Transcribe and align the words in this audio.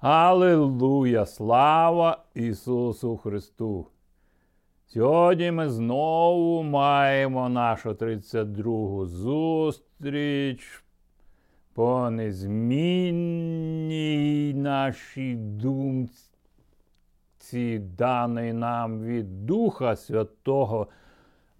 Аллилуйя! 0.00 1.26
Слава 1.26 2.24
Ісусу 2.34 3.16
Христу! 3.16 3.86
Сьогодні 4.86 5.50
ми 5.50 5.68
знову 5.70 6.62
маємо 6.62 7.48
нашу 7.48 7.90
32-гу 7.90 9.06
зустріч 9.06 10.84
по 11.74 12.10
незмінній 12.10 13.24
нашій 14.54 15.34
думці, 15.34 16.18
даний 17.78 18.52
нам 18.52 19.02
від 19.02 19.46
Духа 19.46 19.96
Святого, 19.96 20.86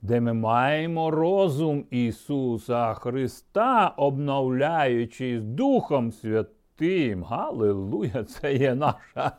де 0.02 0.20
ми 0.20 0.32
маємо 0.32 1.10
розум 1.10 1.84
Ісуса 1.90 2.94
Христа, 2.94 3.94
обновляючи 3.96 5.40
Духом 5.40 6.12
Святим 6.12 6.57
тим. 6.78 7.24
Галилуя, 7.24 8.24
це 8.24 8.54
є 8.54 8.74
наша 8.74 9.32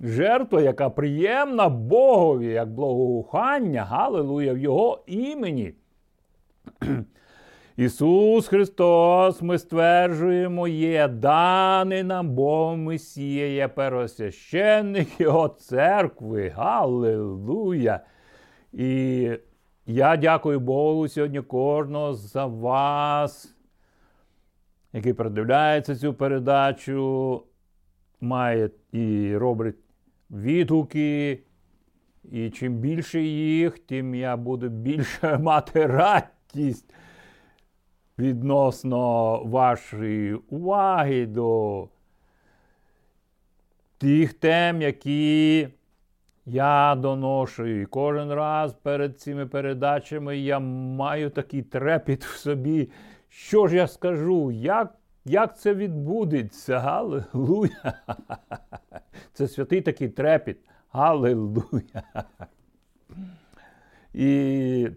жертва, 0.00 0.60
яка 0.60 0.90
приємна 0.90 1.68
Богові, 1.68 2.46
як 2.46 2.72
благоухання, 2.72 3.84
Галилуя, 3.84 4.52
в 4.52 4.58
Його 4.58 5.04
імені. 5.06 5.74
Ісус 7.76 8.48
Христос, 8.48 9.42
ми 9.42 9.58
стверджуємо, 9.58 10.68
є 10.68 11.08
даний 11.08 12.02
нам 12.02 12.30
Богом 12.30 12.82
Месія, 12.82 13.46
є 13.46 13.68
первосвященник 13.68 15.20
Його 15.20 15.48
церкви. 15.48 16.48
Галилуя! 16.48 18.00
І 18.72 19.30
я 19.86 20.16
дякую 20.16 20.60
Богу 20.60 21.08
сьогодні 21.08 21.40
кожного 21.40 22.14
за 22.14 22.46
вас 22.46 23.53
який 24.94 25.12
передивляється 25.12 25.96
цю 25.96 26.14
передачу, 26.14 27.42
має 28.20 28.70
і 28.92 29.36
робить 29.36 29.76
відгуки. 30.30 31.42
І 32.24 32.50
чим 32.50 32.74
більше 32.74 33.20
їх, 33.22 33.78
тим 33.78 34.14
я 34.14 34.36
буду 34.36 34.68
більше 34.68 35.38
мати 35.42 35.86
радість 35.86 36.94
відносно 38.18 39.36
вашої 39.44 40.34
уваги 40.34 41.26
до 41.26 41.88
тих 43.98 44.32
тем, 44.32 44.82
які 44.82 45.68
я 46.46 46.94
доношу. 46.94 47.66
І 47.66 47.86
кожен 47.86 48.32
раз 48.32 48.74
перед 48.74 49.20
цими 49.20 49.46
передачами 49.46 50.38
я 50.38 50.58
маю 50.58 51.30
такий 51.30 51.62
трепіт 51.62 52.24
в 52.24 52.36
собі. 52.36 52.90
Що 53.36 53.66
ж 53.66 53.76
я 53.76 53.86
скажу? 53.86 54.50
Як 54.50 54.94
як 55.24 55.58
це 55.58 55.74
відбудеться? 55.74 56.78
Галилуя! 56.78 57.92
Це 59.32 59.48
святий 59.48 59.80
такий 59.80 60.08
трепіт. 60.08 60.56
Галилуя! 60.90 62.02
І 64.14 64.88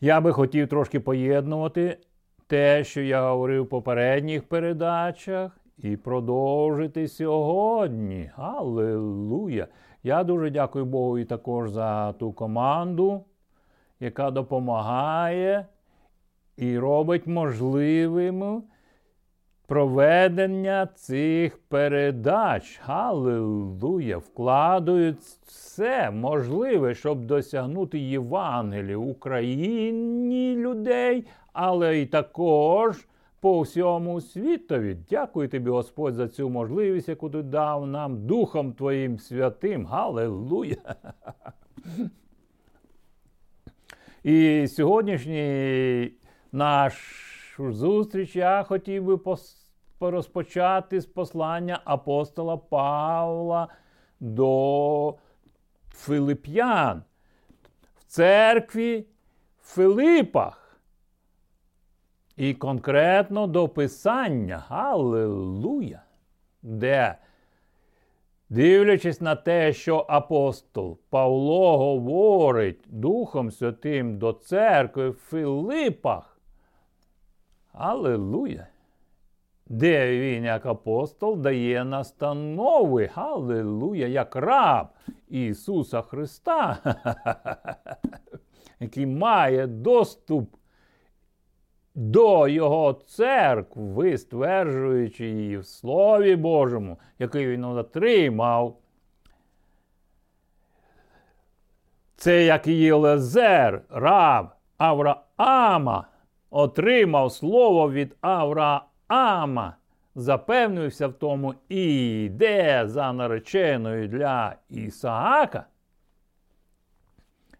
я 0.00 0.20
би 0.20 0.32
хотів 0.32 0.68
трошки 0.68 1.00
поєднувати 1.00 1.98
те, 2.46 2.84
що 2.84 3.00
я 3.00 3.30
говорив 3.30 3.62
в 3.62 3.68
попередніх 3.68 4.48
передачах, 4.48 5.60
і 5.78 5.96
продовжити 5.96 7.08
сьогодні. 7.08 8.30
Галилуя! 8.34 9.66
Я 10.02 10.24
дуже 10.24 10.50
дякую 10.50 10.84
Богу 10.84 11.18
і 11.18 11.24
також 11.24 11.70
за 11.70 12.12
ту 12.12 12.32
команду, 12.32 13.24
яка 14.00 14.30
допомагає 14.30 15.66
і 16.58 16.78
робить 16.78 17.26
можливим 17.26 18.62
проведення 19.66 20.86
цих 20.86 21.58
передач. 21.58 22.80
Галилуя! 22.84 24.16
Вкладають 24.16 25.18
все 25.46 26.10
можливе, 26.10 26.94
щоб 26.94 27.24
досягнути 27.24 27.98
Євангелія 27.98 28.96
Україні 28.96 30.56
людей, 30.56 31.26
але 31.52 31.98
й 31.98 32.06
також. 32.06 33.06
По 33.40 33.60
всьому 33.60 34.20
світові. 34.20 34.96
Дякую 35.10 35.48
тобі, 35.48 35.70
Господь, 35.70 36.14
за 36.14 36.28
цю 36.28 36.50
можливість, 36.50 37.08
яку 37.08 37.30
ти 37.30 37.42
дав 37.42 37.86
нам 37.86 38.26
Духом 38.26 38.72
Твоїм 38.72 39.18
святим. 39.18 39.86
Галилуя! 39.86 40.76
І 44.24 44.66
сьогоднішній 44.68 46.12
нашу 46.52 47.72
зустріч 47.72 48.36
я 48.36 48.62
хотів 48.62 49.04
би 49.04 49.18
розпочати 50.00 51.00
з 51.00 51.06
послання 51.06 51.80
апостола 51.84 52.56
Павла 52.56 53.68
до 54.20 55.14
Филип'ян. 55.90 57.02
В 57.96 58.04
церкві 58.04 59.06
в 59.62 59.66
Филипах. 59.66 60.68
І 62.36 62.54
конкретно 62.54 63.46
до 63.46 63.68
Писання. 63.68 64.64
Аллилуйя, 64.68 66.02
де, 66.62 67.18
дивлячись 68.48 69.20
на 69.20 69.36
те, 69.36 69.72
що 69.72 70.06
апостол 70.08 70.98
Павло 71.10 71.78
говорить 71.78 72.80
Духом 72.86 73.50
Святим 73.50 74.18
до 74.18 74.32
церкви 74.32 75.10
в 75.10 75.14
Филипах, 75.14 76.27
Аллилуйя! 77.78 78.66
Де 79.66 80.18
він, 80.18 80.44
як 80.44 80.66
апостол, 80.66 81.36
дає 81.36 81.84
настанови, 81.84 83.10
Аллилуйя, 83.14 84.06
як 84.06 84.36
раб 84.36 84.86
Ісуса 85.28 86.02
Христа, 86.02 86.78
який 88.80 89.06
має 89.06 89.66
доступ 89.66 90.54
до 91.94 92.48
Його 92.48 92.92
церкви, 92.92 94.18
стверджуючи 94.18 95.26
її 95.26 95.58
в 95.58 95.66
Слові 95.66 96.36
Божому, 96.36 96.98
який 97.18 97.48
він 97.48 97.64
отримав. 97.64 98.78
Це 102.16 102.44
як 102.44 102.66
Єлезер, 102.66 103.82
раб 103.90 104.48
Авраама 104.76 106.06
отримав 106.50 107.32
слово 107.32 107.92
від 107.92 108.16
Авраама, 108.20 109.76
запевнився 110.14 111.08
в 111.08 111.12
тому 111.12 111.54
і 111.68 111.84
йде 112.24 112.82
за 112.88 113.12
нареченою 113.12 114.08
для 114.08 114.56
Ісаака. 114.68 115.66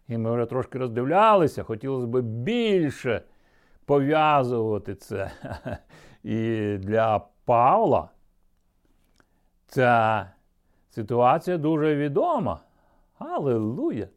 І 0.07 0.17
ми 0.17 0.31
вже 0.31 0.45
трошки 0.45 0.77
роздивлялися, 0.77 1.63
хотілося 1.63 2.07
б 2.07 2.21
більше 2.21 3.21
пов'язувати 3.85 4.95
це. 4.95 5.31
І 6.23 6.77
для 6.77 7.21
Павла 7.45 8.09
ця 9.67 10.31
ситуація 10.89 11.57
дуже 11.57 11.95
відома. 11.95 12.59
Аллилуйя! 13.19 14.07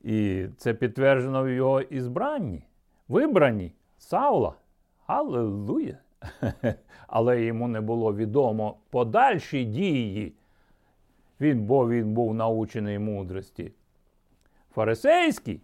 І 0.00 0.46
це 0.56 0.74
підтверджено 0.74 1.42
в 1.44 1.48
його 1.48 1.80
ізбранні 1.80 2.64
вибрані 3.08 3.72
Саула. 3.98 4.54
Аллилуйя! 5.06 5.98
Але 7.06 7.42
йому 7.42 7.68
не 7.68 7.80
було 7.80 8.14
відомо 8.14 8.76
подальші 8.90 9.64
дії. 9.64 10.32
Він, 11.40 11.66
Бо 11.66 11.88
він 11.88 12.14
був 12.14 12.34
научений 12.34 12.98
мудрості. 12.98 13.72
Фарисейський, 14.70 15.60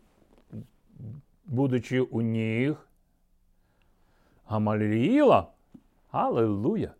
будучи 1.47 2.01
у 2.01 2.21
ніг 2.21 2.89
Гамаліїла, 4.47 5.47
Аллилуйя! 6.11 6.91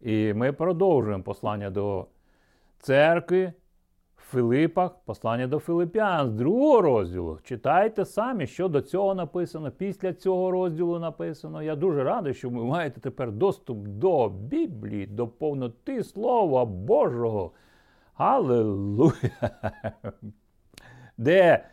І 0.00 0.34
ми 0.34 0.52
продовжуємо 0.52 1.22
послання 1.22 1.70
до 1.70 2.06
церкви. 2.78 3.52
Филипах, 4.34 4.90
послання 5.04 5.46
до 5.46 5.58
Филип'ян 5.58 6.28
з 6.28 6.32
другого 6.32 6.80
розділу. 6.80 7.38
Читайте 7.42 8.04
самі, 8.04 8.46
що 8.46 8.68
до 8.68 8.80
цього 8.80 9.14
написано. 9.14 9.70
Після 9.70 10.12
цього 10.12 10.50
розділу 10.50 10.98
написано. 10.98 11.62
Я 11.62 11.76
дуже 11.76 12.04
радий, 12.04 12.34
що 12.34 12.50
ви 12.50 12.64
маєте 12.64 13.00
тепер 13.00 13.32
доступ 13.32 13.78
до 13.78 14.28
Біблії, 14.28 15.06
до 15.06 15.28
повноти 15.28 16.04
Слова 16.04 16.64
Божого. 16.64 17.50
Аллилуйя! 18.14 19.50
Де 21.18 21.64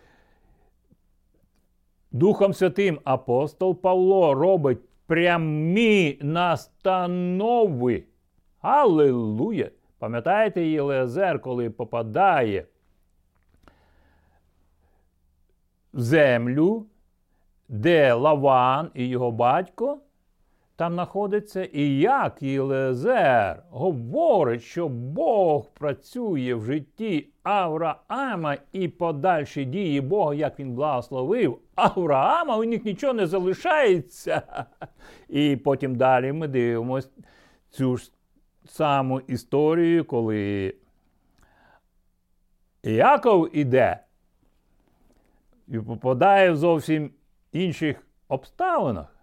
Духом 2.12 2.54
Святим 2.54 3.00
апостол 3.04 3.81
Павло 3.81 4.34
робить 4.34 4.80
прямі 5.08 6.19
настанови. 6.22 8.04
Аллилуйя! 8.62 9.69
Пам'ятаєте 10.01 10.65
Єлеазер, 10.65 11.42
коли 11.42 11.69
попадає 11.69 12.65
в 15.94 16.00
землю, 16.00 16.86
де 17.69 18.13
Лаван 18.13 18.92
і 18.94 19.07
його 19.07 19.31
батько, 19.31 20.00
там 20.75 20.94
знаходиться 20.94 21.63
і 21.63 21.98
як 21.98 22.42
Єлезер 22.42 23.63
говорить, 23.69 24.62
що 24.62 24.89
Бог 24.89 25.69
працює 25.69 26.53
в 26.53 26.65
житті 26.65 27.30
Авраама 27.44 28.57
і 28.71 28.88
подальші 28.88 29.65
дії 29.65 30.01
Бога, 30.01 30.33
як 30.33 30.59
він 30.59 30.74
благословив 30.74 31.59
Авраама, 31.75 32.57
у 32.57 32.63
них 32.63 32.86
нічого 32.86 33.13
не 33.13 33.27
залишається. 33.27 34.65
І 35.30 35.56
потім 35.56 35.95
далі 35.95 36.31
ми 36.31 36.48
дивимося 36.48 37.09
цю 37.69 37.98
ж 37.98 38.12
саму 38.66 39.19
історію, 39.19 40.06
коли 40.06 40.74
Яков 42.84 43.58
іде 43.58 44.00
і 45.68 45.80
попадає 45.80 46.52
в 46.52 46.58
зовсім 46.58 47.12
інших 47.52 48.08
обставинах. 48.28 49.16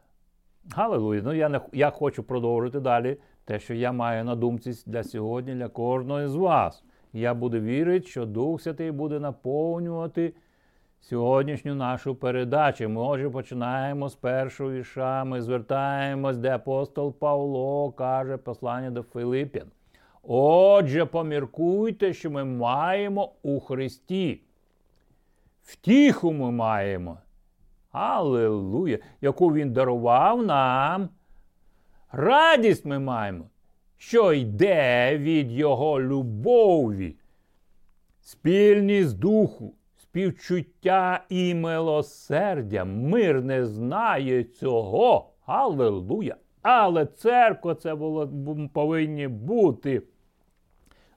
Галилуя. 0.70 1.23
Ну, 1.25 1.35
я 1.35 1.49
не, 1.49 1.61
я 1.73 1.90
хочу 1.90 2.23
продовжити 2.23 2.81
далі 2.81 3.17
те, 3.44 3.61
що 3.61 3.75
я 3.75 3.93
маю 3.93 4.25
на 4.25 4.35
думці 4.35 4.82
для 4.87 5.05
сьогодні, 5.05 5.55
для 5.55 5.69
кожного 5.69 6.29
з 6.29 6.35
вас. 6.35 6.85
Я 7.12 7.35
буду 7.35 7.61
вірити, 7.61 8.06
що 8.06 8.26
Дух 8.26 8.62
Святий 8.62 8.90
буде 8.90 9.20
наповнювати 9.20 10.35
сьогоднішню 11.00 11.75
нашу 11.75 12.15
передачу. 12.15 12.89
Ми 12.89 13.00
отже 13.03 13.31
починаємо 13.31 14.09
з 14.09 14.15
першого 14.15 14.73
віша, 14.73 15.25
ми 15.25 15.43
звертаємось, 15.43 16.37
де 16.37 16.55
апостол 16.55 17.12
Павло 17.12 17.93
каже 17.93 18.37
послання 18.37 18.91
до 18.91 19.03
Филиппян. 19.03 19.67
Отже, 20.23 21.05
поміркуйте, 21.05 22.12
що 22.12 22.31
ми 22.31 22.45
маємо 22.45 23.33
у 23.43 23.61
Христі. 23.61 24.41
Втіху 25.62 26.33
ми 26.33 26.50
маємо. 26.50 27.19
Аллилуйя! 27.93 28.99
Яку 29.21 29.53
Він 29.53 29.73
дарував 29.73 30.47
нам. 30.47 31.09
Радість 32.12 32.85
ми 32.85 32.99
маємо, 32.99 33.45
що 33.97 34.33
йде 34.33 35.19
від 35.19 35.53
Його 35.53 36.00
любові, 36.00 37.17
спільність 38.21 39.19
духу, 39.19 39.75
співчуття 40.08 41.25
і 41.28 41.55
милосердя. 41.55 42.84
Мир 42.84 43.43
не 43.43 43.66
знає 43.66 44.44
цього. 44.44 45.31
Аллилуйя! 45.46 46.37
Але 46.62 47.06
церква 47.06 47.75
це 47.75 47.94
було, 47.94 48.31
повинні 48.72 49.28
бути 49.28 50.02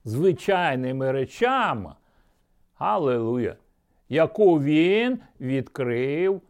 звичайними 0.05 1.11
речами. 1.11 1.93
Аллилуйя! 2.77 3.55
Яку 4.09 4.59
він 4.59 5.19
відкрив 5.41 6.41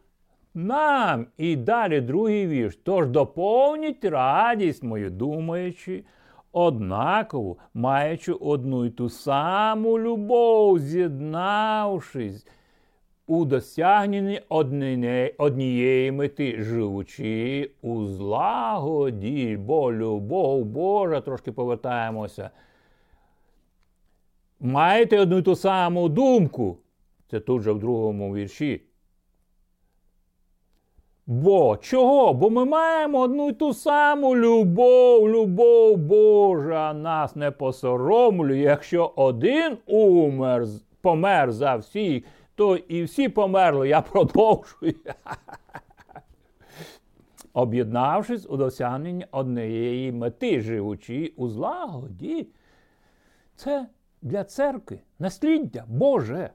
нам. 0.53 1.27
І 1.37 1.55
далі 1.55 2.01
другий 2.01 2.47
вірш. 2.47 2.79
Тож 2.83 3.07
доповніть 3.07 4.05
радість 4.05 4.83
мою, 4.83 5.09
думаючи, 5.09 6.03
однаково, 6.51 7.57
маючи 7.73 8.33
одну 8.33 8.85
й 8.85 8.89
ту 8.89 9.09
саму 9.09 9.99
любов, 9.99 10.79
з'єднавшись 10.79 12.47
у 13.27 13.45
досягненні 13.45 14.41
однієї 15.37 16.11
мети, 16.11 16.63
живучи 16.63 17.71
у 17.81 18.05
злагоді, 18.05 19.57
бо 19.57 19.93
любов 19.93 20.65
Божа, 20.65 21.21
трошки 21.21 21.51
повертаємося. 21.51 22.49
Маєте 24.59 25.19
одну 25.19 25.37
й 25.37 25.41
ту 25.41 25.55
саму 25.55 26.09
думку. 26.09 26.77
Це 27.29 27.39
тут 27.39 27.61
же 27.61 27.71
в 27.71 27.79
другому 27.79 28.35
вірші. 28.35 28.81
Бо 31.27 31.77
чого? 31.77 32.33
Бо 32.33 32.49
ми 32.49 32.65
маємо 32.65 33.19
одну 33.19 33.49
й 33.49 33.53
ту 33.53 33.73
саму 33.73 34.35
любов, 34.35 35.29
любов 35.29 35.97
Божа 35.97 36.93
нас 36.93 37.35
не 37.35 37.51
посоромлює. 37.51 38.57
Якщо 38.57 39.13
один 39.15 39.77
умер, 39.85 40.65
помер 41.01 41.51
за 41.51 41.75
всіх, 41.75 42.23
то 42.55 42.75
і 42.75 43.03
всі 43.03 43.29
померли, 43.29 43.89
я 43.89 44.01
продовжую. 44.11 44.95
Об'єднавшись 47.53 48.49
у 48.49 48.57
досягненні 48.57 49.25
однієї 49.31 50.11
мети, 50.11 50.61
живучи 50.61 51.33
у 51.37 51.47
злагоді, 51.47 52.47
це 53.55 53.87
для 54.21 54.43
церкви 54.43 54.99
насліддя 55.19 55.85
Боже. 55.87 56.49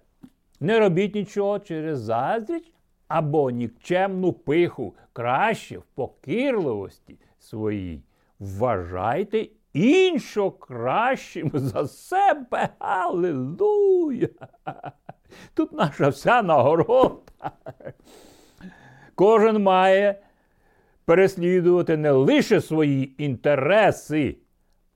Не 0.60 0.78
робіть 0.78 1.14
нічого 1.14 1.58
через 1.58 2.00
заздрість 2.00 2.75
або 3.08 3.50
нікчемну 3.50 4.32
пиху, 4.32 4.94
краще 5.12 5.78
в 5.78 5.82
покірливості 5.82 7.18
своїй. 7.38 8.02
Вважайте 8.38 9.46
іншого 9.72 10.50
кращим 10.50 11.50
за 11.54 11.88
себе. 11.88 12.68
Аллилуйя! 12.78 14.28
Тут 15.54 15.72
наша 15.72 16.08
вся 16.08 16.42
нагорода. 16.42 17.22
Кожен 19.14 19.62
має 19.62 20.22
переслідувати 21.04 21.96
не 21.96 22.10
лише 22.10 22.60
свої 22.60 23.24
інтереси, 23.24 24.36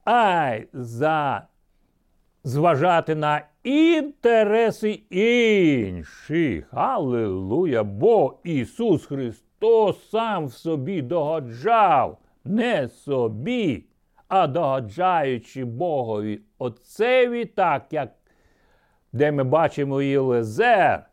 а 0.04 0.50
й 0.54 0.68
за 0.72 1.46
зважати 2.44 3.14
на 3.14 3.42
інтереси 3.62 5.02
інших. 5.10 6.68
Аллилуйя! 6.72 7.82
Бо 7.82 8.38
Ісус 8.44 9.06
Христос 9.06 10.10
сам 10.10 10.46
в 10.46 10.52
собі 10.52 11.02
догоджав, 11.02 12.18
не 12.44 12.88
собі, 12.88 13.84
а 14.28 14.46
догоджаючи 14.46 15.64
Богові 15.64 16.40
Отцеві, 16.58 17.44
так 17.44 17.86
як 17.90 18.08
де 19.12 19.32
ми 19.32 19.44
бачимо 19.44 20.02
Єлизер, 20.02 21.06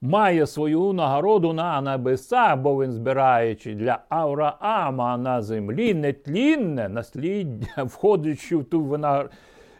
має 0.00 0.46
свою 0.46 0.92
нагороду 0.92 1.52
на 1.52 1.80
небеса, 1.80 2.56
бо 2.56 2.82
він 2.82 2.92
збираючи 2.92 3.74
для 3.74 3.98
Авраама 4.08 5.16
на 5.16 5.42
землі 5.42 5.94
нетлінне 5.94 6.88
насліддя, 6.88 7.66
входячи 7.82 8.56
в 8.56 8.64
ту 8.64 8.80
винагороду, 8.80 9.34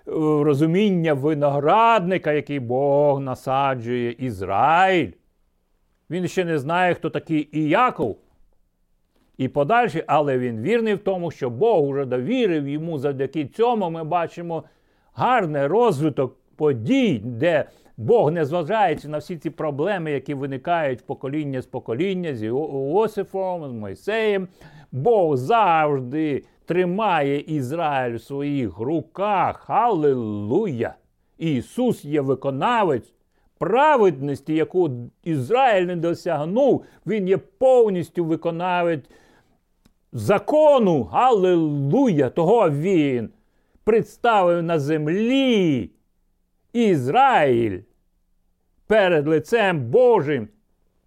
розуміння 0.06 1.14
виноградника, 1.14 2.32
який 2.32 2.60
Бог 2.60 3.20
насаджує 3.20 4.12
Ізраїль. 4.12 5.10
Він 6.10 6.28
ще 6.28 6.44
не 6.44 6.58
знає, 6.58 6.94
хто 6.94 7.10
такий 7.10 7.48
Іяков. 7.52 8.18
І 9.38 9.48
подальше, 9.48 10.04
але 10.06 10.38
він 10.38 10.60
вірний 10.62 10.94
в 10.94 10.98
тому, 10.98 11.30
що 11.30 11.50
Бог 11.50 11.84
уже 11.84 12.04
довірив 12.04 12.68
йому 12.68 12.98
завдяки 12.98 13.46
цьому 13.46 13.90
ми 13.90 14.04
бачимо 14.04 14.64
гарний 15.12 15.66
розвиток 15.66 16.36
подій, 16.56 17.20
де 17.24 17.64
Бог, 17.96 18.32
не 18.32 18.44
зважаючи 18.44 19.08
на 19.08 19.18
всі 19.18 19.36
ці 19.36 19.50
проблеми, 19.50 20.12
які 20.12 20.34
виникають 20.34 21.06
покоління 21.06 21.62
з 21.62 21.66
покоління, 21.66 22.34
з 22.34 22.42
Іосифом, 22.42 23.68
з 23.68 23.72
Мойсеєм, 23.72 24.48
Бог 24.92 25.36
завжди 25.36 26.44
тримає 26.70 27.40
Ізраїль 27.40 28.16
в 28.16 28.22
своїх 28.22 28.78
руках. 28.78 29.70
Аллилуйя! 29.70 30.94
Ісус 31.38 32.04
є 32.04 32.20
виконавець 32.20 33.12
праведності, 33.58 34.54
яку 34.54 34.90
Ізраїль 35.24 35.86
не 35.86 35.96
досягнув. 35.96 36.84
Він 37.06 37.28
є 37.28 37.36
повністю 37.38 38.24
виконавець 38.24 39.04
закону. 40.12 41.08
Аллилуйя! 41.12 42.30
Того 42.30 42.70
Він 42.70 43.30
представив 43.84 44.62
на 44.62 44.78
землі 44.78 45.90
Ізраїль 46.72 47.78
перед 48.86 49.28
лицем 49.28 49.90
Божим. 49.90 50.48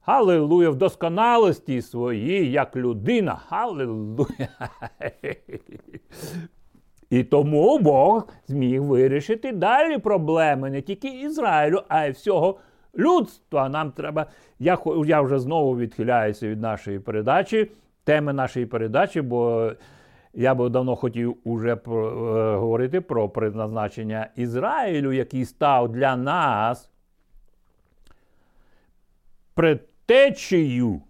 Халилуя 0.06 0.70
в 0.70 0.76
досконалості 0.76 1.82
своїй, 1.82 2.52
як 2.52 2.76
людина. 2.76 3.36
Халилуя. 3.36 4.48
І 7.10 7.24
тому 7.24 7.80
Бог 7.80 8.28
зміг 8.48 8.82
вирішити 8.82 9.52
далі 9.52 9.98
проблеми 9.98 10.70
не 10.70 10.82
тільки 10.82 11.08
Ізраїлю, 11.08 11.82
а 11.88 12.06
й 12.06 12.12
всього 12.12 12.58
людства. 12.98 13.70
Нам 13.70 13.92
треба. 13.92 14.26
Я 14.60 14.78
я 15.06 15.22
вже 15.22 15.40
знову 15.40 15.78
відхиляюся 15.78 16.48
від 16.48 16.62
нашої 16.62 17.00
передачі, 17.00 17.72
теми 18.04 18.34
нашої 18.34 18.66
передачі, 18.66 19.22
бо 19.22 19.72
я 20.34 20.56
би 20.56 20.70
давно 20.70 20.96
хотів 20.96 21.38
уже 21.44 21.74
е, 21.74 21.80
говорити 22.56 23.02
про 23.02 23.30
призначення 23.30 24.30
Ізраїлю, 24.36 25.12
який 25.12 25.46
став 25.46 25.90
для 25.90 26.16
нас 26.16 26.90
предтечею. 30.06 31.02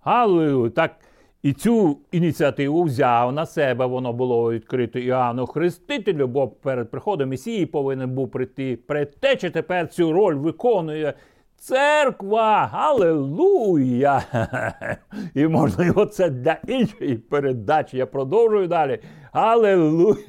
Галилуя! 0.00 0.70
Так 0.70 0.96
і 1.42 1.52
цю 1.52 1.98
ініціативу 2.12 2.82
взяв 2.82 3.32
на 3.32 3.46
себе, 3.46 3.86
воно 3.86 4.12
було 4.12 4.52
відкрито 4.52 4.98
Іоанну 4.98 5.46
Хрестителю, 5.46 6.26
бо 6.26 6.48
перед 6.48 6.90
приходом 6.90 7.28
Месії 7.28 7.66
повинен 7.66 8.10
був 8.10 8.30
прийти 8.30 8.76
предтеча. 8.76 9.50
Тепер 9.50 9.88
цю 9.88 10.12
роль 10.12 10.34
виконує 10.34 11.14
церква. 11.56 12.70
Аллилуйя! 12.72 14.22
І 15.34 15.40
його 15.40 16.06
це 16.06 16.30
для 16.30 16.56
іншої 16.66 17.16
передачі. 17.16 17.96
Я 17.96 18.06
продовжую 18.06 18.68
далі. 18.68 18.98
Аллилуйя! 19.32 20.24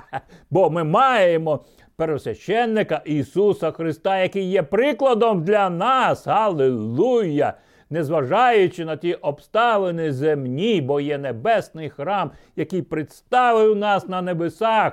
Бо 0.50 0.70
ми 0.70 0.84
маємо 0.84 1.64
первосвященника 2.00 3.02
Ісуса 3.04 3.70
Христа, 3.70 4.18
який 4.18 4.44
є 4.44 4.62
прикладом 4.62 5.44
для 5.44 5.70
нас. 5.70 6.26
Аллилуйя! 6.26 7.54
Незважаючи 7.90 8.84
на 8.84 8.96
ті 8.96 9.14
обставини 9.14 10.12
земні, 10.12 10.80
бо 10.80 11.00
є 11.00 11.18
небесний 11.18 11.90
храм, 11.90 12.30
який 12.56 12.82
представив 12.82 13.76
нас 13.76 14.08
на 14.08 14.22
небесах. 14.22 14.92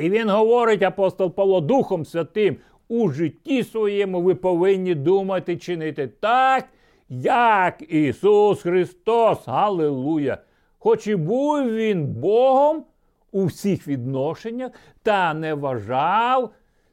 І 0.00 0.10
він 0.10 0.30
говорить, 0.30 0.82
апостол 0.82 1.34
Павло, 1.34 1.60
Духом 1.60 2.04
Святим, 2.04 2.56
у 2.88 3.10
житті 3.10 3.62
своєму 3.62 4.22
ви 4.22 4.34
повинні 4.34 4.94
думати, 4.94 5.56
чинити 5.56 6.06
так, 6.06 6.64
як 7.08 7.92
Ісус 7.92 8.62
Христос. 8.62 9.38
Аллилуйя! 9.46 10.38
Хоч 10.78 11.06
і 11.06 11.16
був 11.16 11.70
Він 11.70 12.06
Богом 12.06 12.84
у 13.32 13.44
всіх 13.44 13.88
відношеннях, 13.88 14.72
та 15.02 15.34
не 15.34 15.54
вважав 15.54 16.50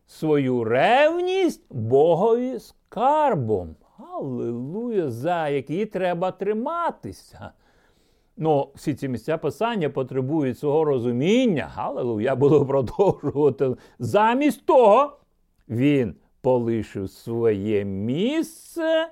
свою 0.08 0.64
ревність 0.64 1.66
Богові 1.70 2.60
скарбом. 2.60 3.76
Аллилуйя, 4.14 5.12
за 5.12 5.50
які 5.50 5.86
треба 5.86 6.32
триматися. 6.32 7.52
Ну, 8.38 8.70
всі 8.76 8.94
ці 8.94 9.08
місця 9.08 9.38
писання 9.38 9.90
потребують 9.90 10.60
свого 10.60 10.84
розуміння. 10.84 11.72
Аллилуйя, 11.76 12.26
я 12.26 12.36
буду 12.36 12.66
продовжувати. 12.66 13.76
Замість 14.00 14.66
того, 14.66 15.18
він 15.70 16.16
полишив 16.42 17.10
своє 17.10 17.86
місце 17.86 19.10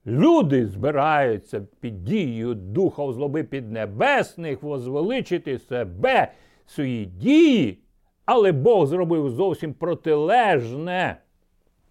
Люди 0.05 0.67
збираються 0.67 1.62
під 1.79 2.03
дією 2.03 2.53
Духа 2.53 3.12
злоби 3.12 3.43
піднебесних, 3.43 4.63
возвеличити 4.63 5.60
себе, 5.60 6.31
свої 6.65 7.05
дії, 7.05 7.79
але 8.25 8.51
Бог 8.51 8.86
зробив 8.86 9.29
зовсім 9.29 9.74
протилежне 9.74 11.17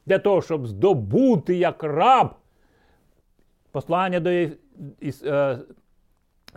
для 0.06 0.18
того, 0.18 0.42
щоб 0.42 0.66
здобути 0.66 1.56
як 1.56 1.82
раб. 1.84 2.34
Послання 3.72 4.20
до 4.20 4.30
Іс, 5.00 5.22
е, 5.24 5.58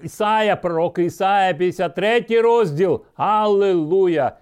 Ісая, 0.04 0.56
пророка 0.56 1.02
Ісая, 1.02 1.54
53 1.54 2.42
розділ. 2.42 3.02
Аллилуйя! 3.16 4.38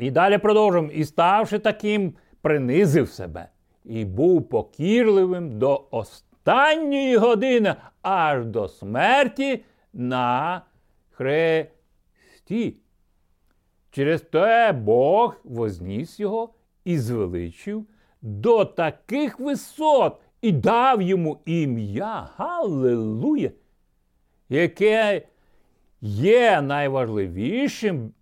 І 0.00 0.10
далі 0.10 0.38
продовжуємо. 0.38 0.90
І 0.92 1.04
ставши 1.04 1.58
таким, 1.58 2.14
принизив 2.40 3.08
себе 3.08 3.48
і 3.84 4.04
був 4.04 4.48
покірливим 4.48 5.58
до 5.58 5.84
останньої 5.90 7.16
години, 7.16 7.74
аж 8.02 8.46
до 8.46 8.68
смерті 8.68 9.64
на 9.92 10.62
хресті. 11.10 12.76
Через 13.90 14.20
те 14.20 14.72
Бог 14.72 15.36
возніс 15.44 16.20
його 16.20 16.54
і 16.84 16.98
звеличив 16.98 17.86
до 18.22 18.64
таких 18.64 19.40
висот 19.40 20.20
і 20.42 20.52
дав 20.52 21.02
йому 21.02 21.38
ім'я, 21.44 22.28
Галилуя, 22.36 23.50
яке 24.48 25.22
є 26.00 26.62
найважливішим 26.62 28.12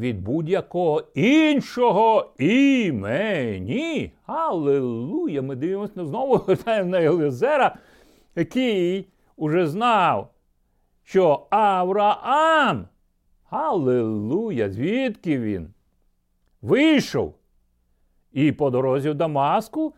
від 0.00 0.22
будь-якого 0.22 1.02
іншого 1.14 2.32
імені. 2.38 4.12
Аллилуйя! 4.26 5.42
Ми 5.42 5.56
дивимося 5.56 6.04
знову 6.06 6.38
питаємо 6.38 6.90
на 6.90 7.02
Елизера, 7.02 7.76
який 8.36 9.08
уже 9.36 9.66
знав, 9.66 10.30
що 11.02 11.46
Авраам, 11.50 12.88
Аллилуйя, 13.50 14.70
звідки 14.70 15.38
він 15.38 15.74
вийшов 16.62 17.34
і 18.32 18.52
по 18.52 18.70
дорозі 18.70 19.10
в 19.10 19.14
Дамаску, 19.14 19.94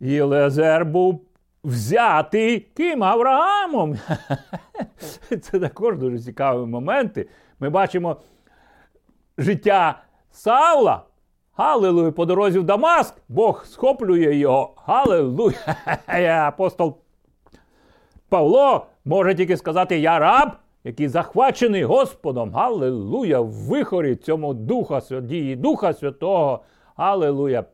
Єлезер 0.00 0.84
був 0.84 1.24
взятий 1.64 2.60
ким 2.60 3.04
Авраамом. 3.04 3.98
Це 5.40 5.60
також 5.60 5.98
дуже 5.98 6.18
цікаві 6.18 6.66
моменти. 6.66 7.28
Ми 7.60 7.70
бачимо 7.70 8.16
життя 9.38 10.02
Саула. 10.30 11.02
Галилуя, 11.56 12.12
по 12.12 12.26
дорозі 12.26 12.58
в 12.58 12.64
Дамаск, 12.64 13.14
Бог 13.28 13.66
схоплює 13.66 14.36
його. 14.36 14.74
Галилуя. 14.76 15.54
Апостол 16.46 16.96
Павло 18.28 18.86
може 19.04 19.34
тільки 19.34 19.56
сказати: 19.56 19.98
Я 19.98 20.18
раб, 20.18 20.48
який 20.84 21.08
захвачений 21.08 21.84
Господом. 21.84 22.54
Галилуя! 22.54 23.40
В 23.40 23.50
вихорі 23.50 24.16
цьому 24.16 24.54
Духа 24.54 25.00
дії 25.20 25.56
Духа 25.56 25.92
Святого. 25.92 26.62
Галилуя. 26.96 27.64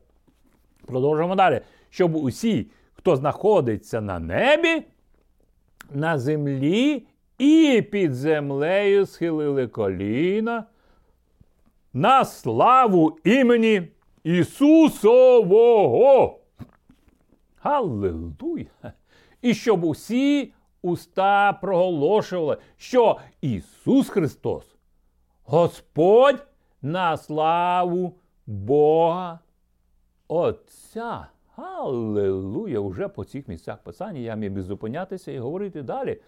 Продовжуємо 0.85 1.35
далі. 1.35 1.61
Щоб 1.89 2.15
усі, 2.15 2.67
хто 2.93 3.15
знаходиться 3.15 4.01
на 4.01 4.19
небі, 4.19 4.83
на 5.91 6.19
землі 6.19 7.03
і 7.37 7.81
під 7.91 8.13
землею 8.13 9.05
схилили 9.05 9.67
коліна 9.67 10.65
на 11.93 12.25
славу 12.25 13.17
імені 13.23 13.87
Ісусового. 14.23 15.59
Галилуя! 17.61 18.65
І 19.41 19.53
щоб 19.53 19.83
усі 19.83 20.53
уста 20.81 21.53
проголошували, 21.53 22.57
що 22.77 23.17
Ісус 23.41 24.09
Христос, 24.09 24.75
Господь 25.43 26.47
на 26.81 27.17
славу 27.17 28.15
Бога 28.45 29.39
Отця. 30.27 31.27
Аллилуйя! 31.55 32.79
Уже 32.79 33.07
по 33.07 33.23
цих 33.23 33.47
місцях 33.47 33.77
писання 33.83 34.19
я 34.19 34.35
міг 34.35 34.59
зупинятися 34.59 35.31
і 35.31 35.39
говорити 35.39 35.81
далі. 35.81 36.21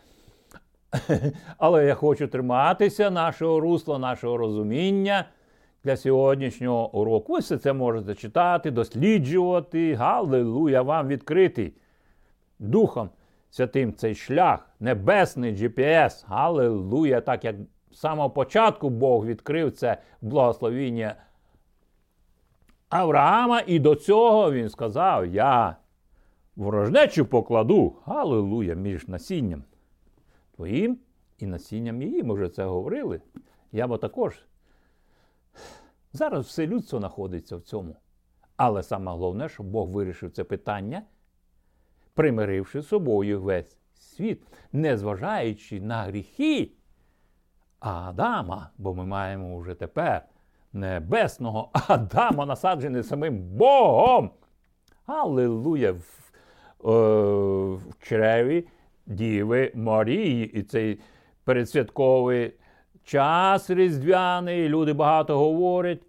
Але 1.58 1.86
я 1.86 1.96
хочу 1.96 2.27
триматися 2.27 3.10
нашого 3.10 3.60
русла, 3.60 4.00
нашого 4.00 4.38
розуміння 4.38 5.25
для 5.84 5.98
сьогоднішнього 5.98 6.96
уроку. 6.96 7.34
Ви 7.34 7.39
все 7.39 7.58
це 7.58 7.74
можете 7.74 8.15
читати, 8.15 8.72
досліджувати. 8.72 9.93
Галилуя, 9.93 10.81
вам 10.81 11.08
відкритий 11.08 11.74
Духом 12.60 13.10
Святим 13.51 13.93
цей 13.93 14.15
шлях, 14.15 14.69
небесний 14.79 15.55
GPS. 15.55 16.25
Галилуя! 16.27 17.22
Так 17.22 17.46
як 17.46 17.55
з 17.91 17.98
самого 17.98 18.29
початку 18.29 18.89
Бог 18.89 19.25
відкрив 19.25 19.72
це 19.72 19.98
благословіння 20.22 21.15
Авраама, 22.89 23.62
і 23.67 23.79
до 23.79 23.96
цього 23.96 24.51
він 24.51 24.69
сказав: 24.69 25.25
Я 25.25 25.75
ворожнечу 26.55 27.25
покладу, 27.25 27.96
Галилуя, 28.05 28.74
між 28.74 29.08
насінням 29.08 29.63
твоїм 30.60 30.98
і 31.38 31.46
насінням 31.46 32.01
її. 32.01 32.24
Ми 32.24 32.34
вже 32.34 32.50
це 32.50 32.66
говорили. 32.66 33.22
Я 33.72 33.88
бо 33.88 33.98
також. 33.98 34.46
Зараз 36.13 36.46
все 36.46 36.68
людство 36.68 37.00
знаходиться 37.00 37.56
в 37.58 37.62
цьому. 37.62 37.96
Але 38.58 38.84
саме 38.84 39.12
головне, 39.12 39.50
що 39.50 39.63
Бог 39.63 39.89
вирішив 39.89 40.32
це 40.32 40.44
питання, 40.44 41.04
примиривши 42.13 42.82
з 42.82 42.88
собою 42.88 43.42
весь 43.42 43.78
світ, 43.96 44.44
незважаючи 44.72 45.82
на 45.82 46.04
гріхи 46.04 46.72
Адама, 47.80 48.70
бо 48.78 48.96
ми 48.96 49.06
маємо 49.06 49.58
вже 49.58 49.75
тепер 49.75 50.25
небесного 50.74 51.70
Адама, 51.88 52.46
насаджений 52.46 53.04
самим 53.04 53.42
Богом. 53.42 54.32
Аллилуйя! 55.06 55.92
В, 55.92 56.32
е, 56.89 57.75
в 57.75 57.98
чреві 58.00 58.68
Діви 59.10 59.72
Марії. 59.75 60.51
І 60.51 60.63
цей 60.63 61.00
передсвятковий 61.44 62.54
час 63.04 63.70
різдвяний. 63.70 64.70
Люди 64.70 64.94
багато 64.94 65.38
говорять 65.38 66.01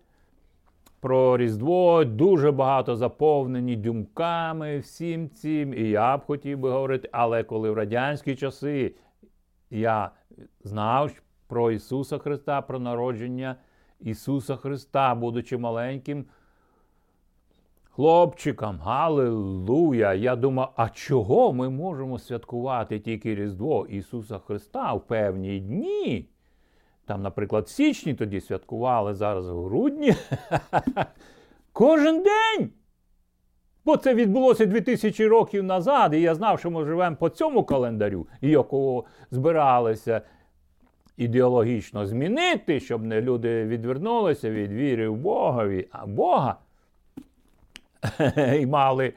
про 1.00 1.36
Різдво, 1.36 2.04
дуже 2.04 2.50
багато 2.50 2.96
заповнені 2.96 3.76
думками 3.76 4.78
всім 4.78 5.30
цим. 5.30 5.74
І 5.74 5.88
я 5.88 6.16
б 6.16 6.24
хотів 6.24 6.58
би 6.58 6.70
говорити, 6.70 7.08
але 7.12 7.42
коли 7.42 7.70
в 7.70 7.74
радянські 7.74 8.36
часи 8.36 8.94
я 9.70 10.10
знав 10.64 11.12
про 11.46 11.70
Ісуса 11.70 12.18
Христа, 12.18 12.62
про 12.62 12.78
народження 12.78 13.56
Ісуса 14.00 14.56
Христа, 14.56 15.14
будучи 15.14 15.58
маленьким 15.58 16.24
хлопчикам, 17.90 18.78
Галилуя! 18.78 20.14
Я 20.14 20.36
думаю, 20.36 20.68
а 20.76 20.88
чого 20.88 21.52
ми 21.52 21.70
можемо 21.70 22.18
святкувати 22.18 22.98
тільки 22.98 23.34
Різдво 23.34 23.86
Ісуса 23.86 24.38
Христа 24.38 24.94
в 24.94 25.06
певні 25.06 25.60
дні? 25.60 26.28
Там, 27.06 27.22
наприклад, 27.22 27.64
в 27.64 27.68
січні 27.68 28.14
тоді 28.14 28.40
святкували, 28.40 29.14
зараз 29.14 29.48
в 29.48 29.64
грудні. 29.64 30.14
Кожен 31.72 32.22
день. 32.22 32.70
Бо 33.84 33.96
це 33.96 34.14
відбулося 34.14 34.66
2000 34.66 35.26
років 35.26 35.64
назад, 35.64 36.14
і 36.14 36.20
я 36.20 36.34
знав, 36.34 36.58
що 36.58 36.70
ми 36.70 36.84
живемо 36.84 37.16
по 37.16 37.28
цьому 37.28 37.64
календарю, 37.64 38.26
якого 38.40 39.04
збиралися 39.30 40.22
ідеологічно 41.16 42.06
змінити, 42.06 42.80
щоб 42.80 43.04
не 43.04 43.20
люди 43.20 43.64
відвернулися 43.64 44.50
від 44.50 44.72
віри 44.72 45.08
в 45.08 45.16
Богові, 45.16 45.88
а 45.90 46.06
Бога 46.06 46.56
і 48.60 48.66
мали 48.66 49.12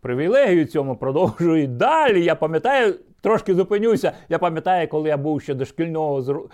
привілегію 0.00 0.64
цьому, 0.64 0.96
продовжують 0.96 1.76
далі. 1.76 2.24
Я 2.24 2.34
пам'ятаю, 2.34 2.94
трошки 3.20 3.54
зупинюся. 3.54 4.12
Я 4.28 4.38
пам'ятаю, 4.38 4.88
коли 4.88 5.08
я 5.08 5.16
був 5.16 5.42
ще 5.42 5.54
дошкільного 5.54 6.48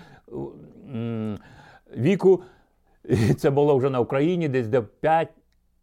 віку, 1.96 2.42
це 3.38 3.50
було 3.50 3.76
вже 3.76 3.90
на 3.90 4.00
Україні, 4.00 4.48
десь 4.48 4.68
до 4.68 4.82
5 4.82 5.28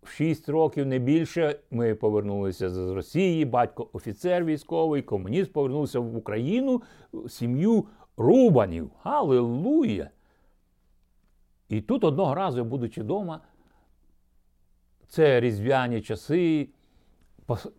6 0.06 0.50
років 0.50 0.86
не 0.86 1.00
більше 1.00 1.60
ми 1.72 1.96
повернулися 1.96 2.70
з 2.70 2.92
Росії. 2.92 3.46
Батько 3.46 3.90
офіцер 3.94 4.46
військовий, 4.46 5.02
комуніст 5.02 5.54
повернувся 5.54 6.00
в 6.00 6.18
Україну 6.18 6.82
в 7.14 7.30
сім'ю 7.30 7.86
Рубанів. 8.18 8.90
Галилуя! 9.04 10.10
І 11.70 11.82
тут 11.82 12.04
одного 12.04 12.36
разу, 12.36 12.64
будучи 12.64 13.02
вдома, 13.02 13.40
це 15.14 15.40
різдвяні 15.40 16.02
часи. 16.02 16.68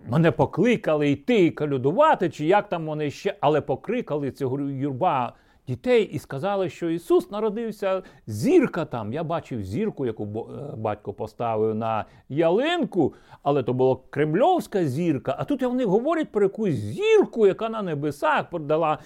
Мене 0.09 0.31
покликали 0.31 1.11
йти 1.11 1.51
калюдувати, 1.51 2.31
чи 2.31 2.47
як 2.47 2.69
там 2.69 2.87
вони 2.87 3.11
ще, 3.11 3.35
але 3.41 3.61
покликали 3.61 4.31
цього 4.31 4.61
юрба 4.61 5.33
дітей 5.69 6.05
і 6.13 6.19
сказали, 6.19 6.69
що 6.69 6.91
Ісус 6.91 7.31
народився 7.31 8.03
зірка 8.27 8.85
там. 8.85 9.13
Я 9.13 9.25
бачив 9.25 9.65
зірку, 9.65 10.07
яку 10.07 10.25
е, 10.25 10.77
батько 10.77 11.13
поставив 11.13 11.75
на 11.75 12.05
ялинку, 12.29 13.15
але 13.43 13.63
то 13.63 13.73
була 13.73 13.97
кремльовська 14.11 14.85
зірка. 14.85 15.37
А 15.39 15.45
тут 15.45 15.63
вони 15.63 15.85
говорять 15.85 16.33
про 16.33 16.43
якусь 16.43 16.75
зірку, 16.75 17.47
яка 17.47 17.69
на 17.69 17.83
небесах 17.83 18.51
продала. 18.51 18.99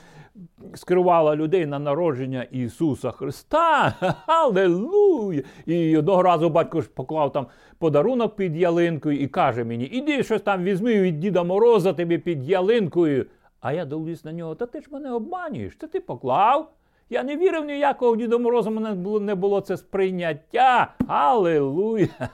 Скерувала 0.75 1.37
людей 1.37 1.67
на 1.67 1.79
народження 1.79 2.43
Ісуса 2.43 3.11
Христа. 3.11 3.95
Аллилуйя! 4.27 5.43
І 5.67 5.97
одного 5.97 6.23
разу 6.23 6.51
батько 6.51 6.81
ж 6.81 6.89
поклав 6.95 7.33
там 7.33 7.47
подарунок 7.79 8.37
під 8.37 8.57
ялинкою 8.57 9.19
і 9.19 9.27
каже 9.27 9.65
мені: 9.65 9.85
іди 9.85 10.23
щось 10.23 10.43
там 10.43 10.65
візьми 10.65 11.01
від 11.01 11.21
Діда 11.21 11.43
Мороза 11.43 11.93
тобі 11.93 12.19
під 12.19 12.49
ялинкою. 12.49 13.27
А 13.61 13.73
я 13.73 13.85
дивлюсь 13.85 14.25
на 14.25 14.33
нього, 14.33 14.55
та 14.55 14.67
ти 14.67 14.81
ж 14.81 14.89
мене 14.91 15.13
обманюєш, 15.13 15.77
та 15.77 15.87
ти 15.87 16.01
поклав. 16.01 16.73
Я 17.11 17.23
не 17.23 17.37
вірив 17.37 17.65
ніякого 17.65 18.17
Діда 18.17 18.39
Мороза, 18.39 18.71
мене 18.71 18.93
було, 18.93 19.21
не 19.21 19.35
було 19.35 19.61
це 19.61 19.77
сприйняття. 19.77 20.95
Аллилуйя! 21.09 22.09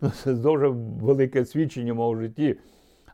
Ну, 0.00 0.10
це 0.10 0.34
дуже 0.34 0.68
велике 0.68 1.44
свідчення 1.44 1.92
в 1.92 1.96
моєму 1.96 2.20
житті. 2.20 2.58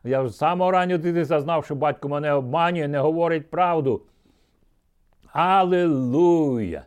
Я 0.03 0.27
з 0.27 0.37
самого 0.37 0.71
раннього 0.71 0.97
дитинства 0.97 1.41
знав, 1.41 1.65
що 1.65 1.75
батько 1.75 2.09
мене 2.09 2.33
обманює, 2.33 2.87
не 2.87 2.99
говорить 2.99 3.49
правду. 3.49 4.01
Аллилуйя! 5.33 6.85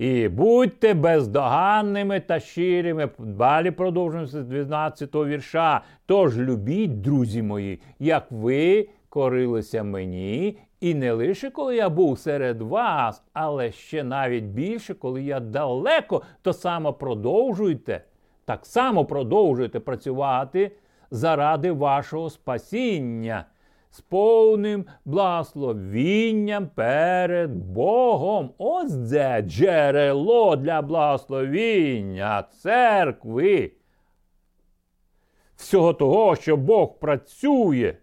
І 0.00 0.28
будьте 0.28 0.94
бездоганними 0.94 2.20
та 2.20 2.40
щирими. 2.40 3.08
Далі 3.18 3.70
продовжуємо 3.70 4.26
з 4.26 4.34
12 4.34 5.14
го 5.14 5.26
вірша. 5.26 5.80
Тож 6.06 6.38
любіть, 6.38 7.00
друзі 7.00 7.42
мої, 7.42 7.80
як 7.98 8.26
ви 8.30 8.88
корилися 9.08 9.82
мені, 9.82 10.58
і 10.80 10.94
не 10.94 11.12
лише 11.12 11.50
коли 11.50 11.76
я 11.76 11.88
був 11.88 12.18
серед 12.18 12.62
вас, 12.62 13.22
але 13.32 13.72
ще 13.72 14.04
навіть 14.04 14.44
більше, 14.44 14.94
коли 14.94 15.22
я 15.22 15.40
далеко, 15.40 16.22
то 16.42 16.52
само 16.52 16.92
продовжуйте, 16.92 18.04
так 18.44 18.66
само 18.66 19.04
продовжуйте 19.04 19.80
працювати 19.80 20.72
заради 21.10 21.72
вашого 21.72 22.30
спасіння 22.30 23.44
з 23.90 24.00
повним 24.00 24.84
благословінням 25.04 26.68
перед 26.74 27.50
Богом. 27.54 28.50
Ось 28.58 29.10
це 29.10 29.42
джерело 29.42 30.56
для 30.56 30.82
благословіння 30.82 32.42
церкви. 32.42 33.72
Всього 35.56 35.94
того, 35.94 36.36
що 36.36 36.56
Бог 36.56 36.98
працює 36.98 37.94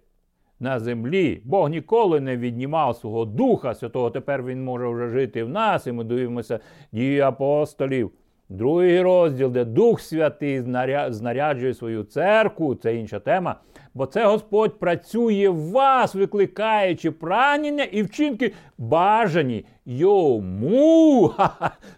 на 0.60 0.80
землі. 0.80 1.42
Бог 1.46 1.70
ніколи 1.70 2.20
не 2.20 2.38
віднімав 2.38 2.96
свого 2.96 3.26
Духа 3.26 3.74
Святого. 3.74 4.12
Тепер 4.12 4.44
Він 4.44 4.64
може 4.64 4.88
вже 4.88 5.10
жити 5.10 5.44
в 5.44 5.50
нас, 5.50 5.88
і 5.88 5.92
ми 5.92 6.04
дивимося 6.04 6.60
дії 6.92 7.20
апостолів. 7.20 8.12
Другий 8.50 9.02
розділ, 9.02 9.52
де 9.52 9.66
Дух 9.66 10.02
Святий 10.02 10.62
знаряджує 11.10 11.74
свою 11.74 12.04
церкву, 12.04 12.76
це 12.76 12.96
інша 12.96 13.20
тема. 13.20 13.56
Бо 13.94 14.06
це 14.06 14.26
Господь 14.26 14.80
працює 14.80 15.50
в 15.50 15.72
вас, 15.72 16.16
викликаючи 16.16 17.12
прагнення 17.12 17.84
і 17.84 18.04
вчинки 18.04 18.54
бажані 18.78 19.66
йому. 19.86 21.34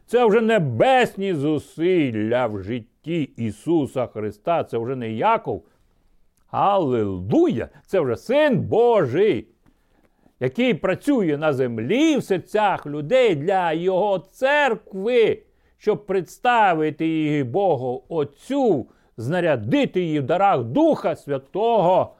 Це 0.06 0.26
вже 0.26 0.42
небесні 0.42 1.34
зусилля 1.34 2.48
в 2.48 2.64
житті 2.64 3.22
Ісуса 3.22 4.08
Христа. 4.08 4.64
Це 4.64 4.78
вже 4.78 4.96
не 4.96 5.12
Яков. 5.12 5.64
Аллилуйя! 6.52 7.70
Це 7.86 8.00
вже 8.00 8.16
Син 8.16 8.60
Божий, 8.60 9.48
який 10.40 10.74
працює 10.74 11.38
на 11.38 11.54
землі 11.54 12.18
в 12.18 12.24
серцях 12.24 12.86
людей 12.86 13.36
для 13.36 13.74
Його 13.74 14.20
церкви 14.20 15.44
щоб 15.80 16.06
представити 16.06 17.08
її 17.08 17.44
Богу 17.44 18.06
Отцю, 18.10 18.88
знарядити 19.18 20.02
її 20.02 20.20
в 20.20 20.24
дарах 20.24 20.64
Духа 20.64 21.16
Святого, 21.16 22.16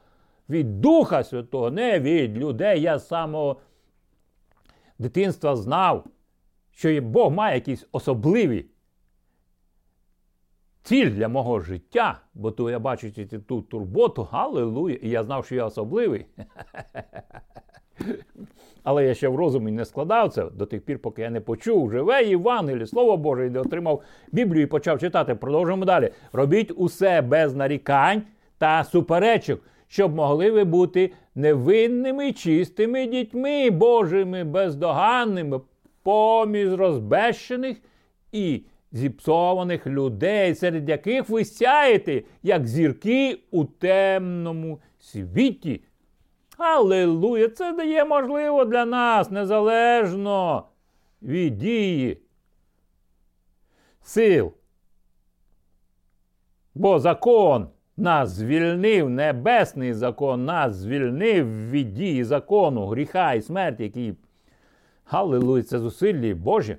від 0.48 0.80
Духа 0.80 1.24
Святого, 1.24 1.70
не 1.70 2.00
від 2.00 2.38
людей. 2.38 2.80
Я 2.80 2.98
з 2.98 3.08
самого 3.08 3.56
дитинства 4.98 5.56
знав, 5.56 6.04
що 6.70 7.02
Бог 7.02 7.32
має 7.32 7.54
якісь 7.54 7.86
особливі 7.92 8.66
ціль 10.82 11.10
для 11.10 11.28
мого 11.28 11.60
життя, 11.60 12.20
бо 12.34 12.50
то 12.50 12.70
я 12.70 12.78
бачу 12.78 13.26
ту 13.46 13.62
турботу, 13.62 14.28
аллилуйя, 14.30 14.98
і 15.02 15.08
я 15.08 15.22
знав, 15.22 15.46
що 15.46 15.54
я 15.54 15.66
особливий. 15.66 16.26
Але 18.84 19.04
я 19.04 19.14
ще 19.14 19.28
в 19.28 19.36
розумі 19.36 19.70
не 19.70 19.84
складав 19.84 20.32
це 20.32 20.44
до 20.44 20.66
тих 20.66 20.82
пір, 20.82 20.98
поки 20.98 21.22
я 21.22 21.30
не 21.30 21.40
почув 21.40 21.90
живе 21.90 22.24
Євангеліє, 22.24 22.86
Слово 22.86 23.16
Боже, 23.16 23.46
і 23.46 23.50
не 23.50 23.60
отримав 23.60 24.02
Біблію 24.32 24.62
і 24.62 24.66
почав 24.66 25.00
читати. 25.00 25.34
Продовжуємо 25.34 25.84
далі. 25.84 26.10
Робіть 26.32 26.72
усе 26.76 27.22
без 27.22 27.54
нарікань 27.54 28.22
та 28.58 28.84
суперечок, 28.84 29.60
щоб 29.88 30.14
могли 30.14 30.50
ви 30.50 30.64
бути 30.64 31.12
невинними, 31.34 32.32
чистими 32.32 33.06
дітьми 33.06 33.70
Божими, 33.70 34.44
бездоганними, 34.44 35.60
поміж 36.02 36.72
розбещених 36.72 37.76
і 38.32 38.62
зіпсованих 38.92 39.86
людей, 39.86 40.54
серед 40.54 40.88
яких 40.88 41.28
ви 41.28 41.44
сяєте, 41.44 42.22
як 42.42 42.66
зірки 42.66 43.38
у 43.50 43.64
темному 43.64 44.80
світі. 44.98 45.80
Аллилуйя! 46.60 47.48
Це 47.48 47.72
дає 47.72 48.04
можливо 48.04 48.64
для 48.64 48.84
нас 48.84 49.30
незалежно 49.30 50.64
від 51.22 51.58
дії 51.58 52.22
сил. 54.02 54.52
Бо 56.74 56.98
закон 56.98 57.68
нас 57.96 58.30
звільнив, 58.30 59.10
небесний 59.10 59.94
закон 59.94 60.44
нас 60.44 60.74
звільнив 60.74 61.70
від 61.70 61.94
дії 61.94 62.24
закону, 62.24 62.86
гріха 62.86 63.32
і 63.32 63.42
смерті, 63.42 63.82
які. 63.82 64.14
Аллилуйя, 65.04 65.62
це 65.62 65.78
зусиллі 65.78 66.34
Божі. 66.34 66.76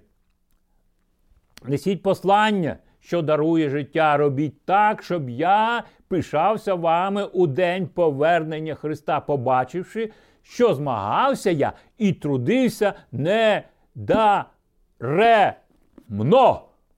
Несіть 1.64 2.04
послання 2.04 2.78
що 3.02 3.22
дарує 3.22 3.70
життя, 3.70 4.18
робіть 4.18 4.66
так, 4.66 5.04
щоб 5.04 5.30
я 5.30 5.84
пишався 6.08 6.74
вами 6.74 7.26
у 7.26 7.48
день 7.48 7.88
повернення 7.88 8.76
Христа, 8.76 9.20
побачивши, 9.20 10.12
що 10.42 10.74
змагався 10.74 11.52
я 11.52 11.74
і 11.98 12.14
трудився 12.14 12.94
не 13.12 13.64
даремно. 13.96 15.32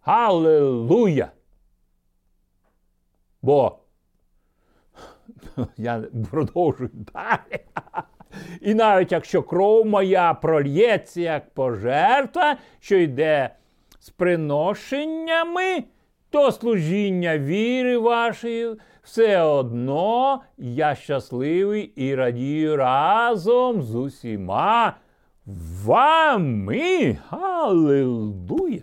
Галилуя! 0.02 1.32
Бо 3.42 3.80
я 5.78 6.04
продовжую 6.32 6.90
далі. 6.94 7.62
І 8.62 8.74
навіть 8.74 9.12
якщо 9.12 9.44
кров 9.44 9.86
моя 9.86 10.34
прольється 10.34 11.22
як 11.22 11.54
пожертва, 11.54 12.58
що 12.80 12.98
йде 12.98 13.50
з 14.00 14.10
приношеннями, 14.10 15.84
то 16.34 16.52
служіння 16.52 17.38
віри 17.38 17.98
вашої, 17.98 18.76
все 19.04 19.42
одно 19.42 20.42
я 20.58 20.96
щасливий 20.96 21.92
і 21.96 22.16
радію 22.16 22.76
разом 22.76 23.82
з 23.82 23.96
усіма 23.96 24.94
вами. 25.86 27.18
Аллилуйя! 27.30 28.82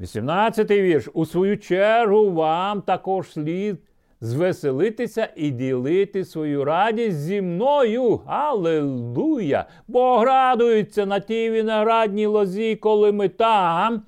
18-й 0.00 0.82
вірш. 0.82 1.08
У 1.14 1.26
свою 1.26 1.58
чергу 1.58 2.30
вам 2.30 2.82
також 2.82 3.32
слід 3.32 3.76
звеселитися 4.20 5.28
і 5.36 5.50
ділити 5.50 6.24
свою 6.24 6.64
радість 6.64 7.16
зі 7.16 7.42
мною. 7.42 8.20
Аллилуйя! 8.26 9.64
Бог 9.88 10.22
радується 10.22 11.06
на 11.06 11.20
тій 11.20 11.50
виноградній 11.50 12.26
лозі, 12.26 12.76
коли 12.76 13.12
ми 13.12 13.28
там. 13.28 14.02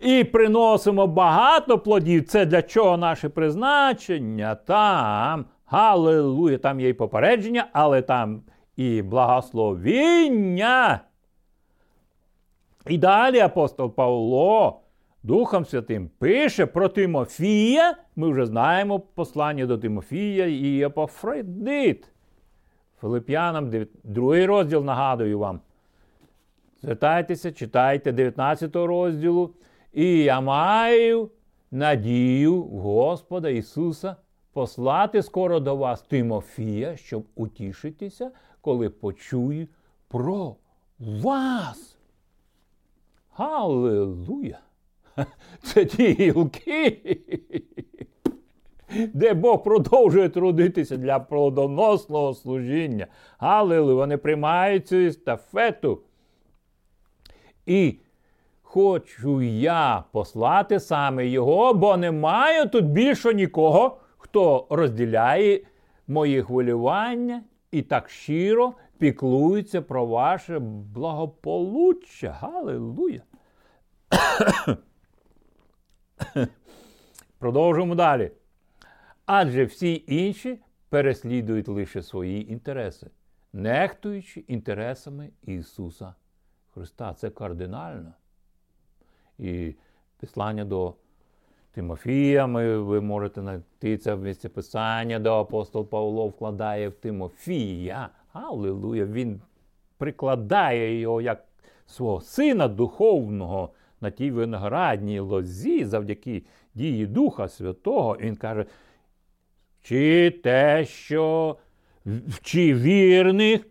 І 0.00 0.24
приносимо 0.24 1.06
багато 1.06 1.78
плодів. 1.78 2.24
Це 2.24 2.46
для 2.46 2.62
чого 2.62 2.96
наше 2.96 3.28
призначення? 3.28 4.54
Там. 4.54 5.44
Галилуя! 5.66 6.58
Там 6.58 6.80
є 6.80 6.88
і 6.88 6.92
попередження, 6.92 7.66
але 7.72 8.02
там 8.02 8.42
і 8.76 9.02
благословіння. 9.02 11.00
І 12.86 12.98
далі 12.98 13.38
апостол 13.38 13.94
Павло 13.94 14.80
Духом 15.22 15.64
Святим 15.64 16.10
пише 16.18 16.66
про 16.66 16.88
Тимофія. 16.88 17.96
Ми 18.16 18.30
вже 18.30 18.46
знаємо 18.46 19.00
послання 19.00 19.66
до 19.66 19.78
Тимофія 19.78 20.46
і 20.46 20.82
Епофродит. 20.82 22.08
Филип'янам, 23.00 23.86
другий 24.04 24.46
розділ 24.46 24.84
нагадую 24.84 25.38
вам. 25.38 25.60
Звертайтеся, 26.82 27.52
читайте 27.52 28.12
19 28.12 28.76
розділу. 28.76 29.50
І 29.92 30.18
я 30.18 30.40
маю 30.40 31.30
надію 31.70 32.62
Господа 32.62 33.48
Ісуса 33.48 34.16
послати 34.52 35.22
скоро 35.22 35.60
до 35.60 35.76
вас 35.76 36.02
Тимофія, 36.02 36.96
щоб 36.96 37.24
утішитися, 37.34 38.30
коли 38.60 38.90
почую 38.90 39.68
про 40.08 40.56
вас. 40.98 41.96
Галилуя! 43.32 44.58
Це 45.62 45.84
ті 45.84 46.12
гілки, 46.12 47.00
де 49.14 49.34
Бог 49.34 49.62
продовжує 49.62 50.28
трудитися 50.28 50.96
для 50.96 51.18
плодоносного 51.18 52.34
служіння. 52.34 53.06
Галилуя! 53.38 53.94
Вони 53.94 54.16
приймають 54.16 54.88
цю 54.88 54.96
естафету. 54.96 56.00
І 57.66 57.98
хочу 58.70 59.42
я 59.42 60.04
послати 60.12 60.80
саме 60.80 61.26
його, 61.26 61.74
бо 61.74 61.96
немає 61.96 62.66
тут 62.66 62.84
більше 62.84 63.34
нікого, 63.34 64.00
хто 64.18 64.66
розділяє 64.70 65.60
мої 66.08 66.42
хвилювання 66.42 67.42
і 67.70 67.82
так 67.82 68.10
щиро 68.10 68.74
піклується 68.98 69.82
про 69.82 70.06
ваше 70.06 70.58
благополуччя. 70.94 72.36
Галилуя! 72.40 73.20
Продовжуємо 77.38 77.94
далі. 77.94 78.30
Адже 79.26 79.64
всі 79.64 80.04
інші 80.06 80.58
переслідують 80.88 81.68
лише 81.68 82.02
свої 82.02 82.52
інтереси, 82.52 83.10
нехтуючи 83.52 84.40
інтересами 84.40 85.30
Ісуса 85.42 86.14
Христа. 86.74 87.14
Це 87.14 87.30
кардинально. 87.30 88.12
І 89.40 89.74
післання 90.20 90.64
до 90.64 90.94
Тимофія, 91.72 92.46
ми, 92.46 92.78
ви 92.78 93.00
можете 93.00 93.40
знайти 93.40 93.98
це 93.98 94.14
в 94.14 94.22
місці 94.22 94.48
писання, 94.48 95.18
де 95.18 95.30
апостол 95.30 95.86
Павло 95.86 96.26
вкладає 96.26 96.88
в 96.88 96.92
Тимофія. 96.92 98.08
Аллилуйя! 98.32 99.04
Він 99.04 99.40
прикладає 99.98 101.00
його 101.00 101.20
як 101.20 101.44
свого 101.86 102.20
сина 102.20 102.68
духовного 102.68 103.70
на 104.00 104.10
тій 104.10 104.30
виноградній 104.30 105.20
лозі 105.20 105.84
завдяки 105.84 106.42
дії 106.74 107.06
Духа 107.06 107.48
Святого. 107.48 108.16
Він 108.20 108.36
каже, 108.36 108.64
вчи 109.80 110.30
те, 110.30 110.84
що 110.84 111.56
вчи 112.06 112.74
вірних, 112.74 113.66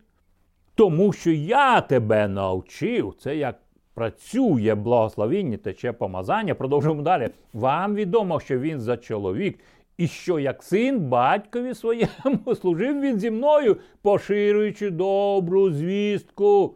тому 0.75 1.13
що 1.13 1.31
я 1.31 1.81
тебе 1.81 2.27
навчив. 2.27 3.15
Це 3.19 3.37
як 3.37 3.59
працює 3.99 4.75
благословіння, 4.75 5.57
тече 5.57 5.91
помазання. 5.93 6.55
Продовжуємо 6.55 7.01
далі. 7.01 7.29
Вам 7.53 7.95
відомо, 7.95 8.39
що 8.39 8.59
він 8.59 8.79
за 8.79 8.97
чоловік. 8.97 9.59
І 9.97 10.07
що 10.07 10.39
як 10.39 10.63
син 10.63 10.99
батькові 10.99 11.73
своєму 11.73 12.55
служив 12.61 13.01
він 13.01 13.19
зі 13.19 13.31
мною, 13.31 13.77
поширюючи 14.01 14.89
добру 14.89 15.71
звістку. 15.71 16.75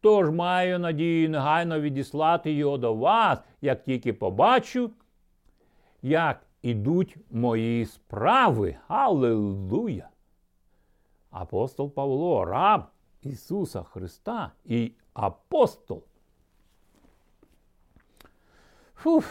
Тож 0.00 0.30
маю 0.30 0.78
надію 0.78 1.30
негайно 1.30 1.80
відіслати 1.80 2.52
його 2.52 2.78
до 2.78 2.94
вас, 2.94 3.38
як 3.60 3.82
тільки 3.82 4.12
побачу, 4.12 4.90
як 6.02 6.40
ідуть 6.62 7.16
мої 7.30 7.86
справи. 7.86 8.76
Аллилуйя! 8.88 10.08
Апостол 11.30 11.90
Павло, 11.90 12.44
раб 12.44 12.82
Ісуса 13.22 13.82
Христа 13.82 14.50
і 14.64 14.92
апостол. 15.14 16.02
Фух. 19.02 19.24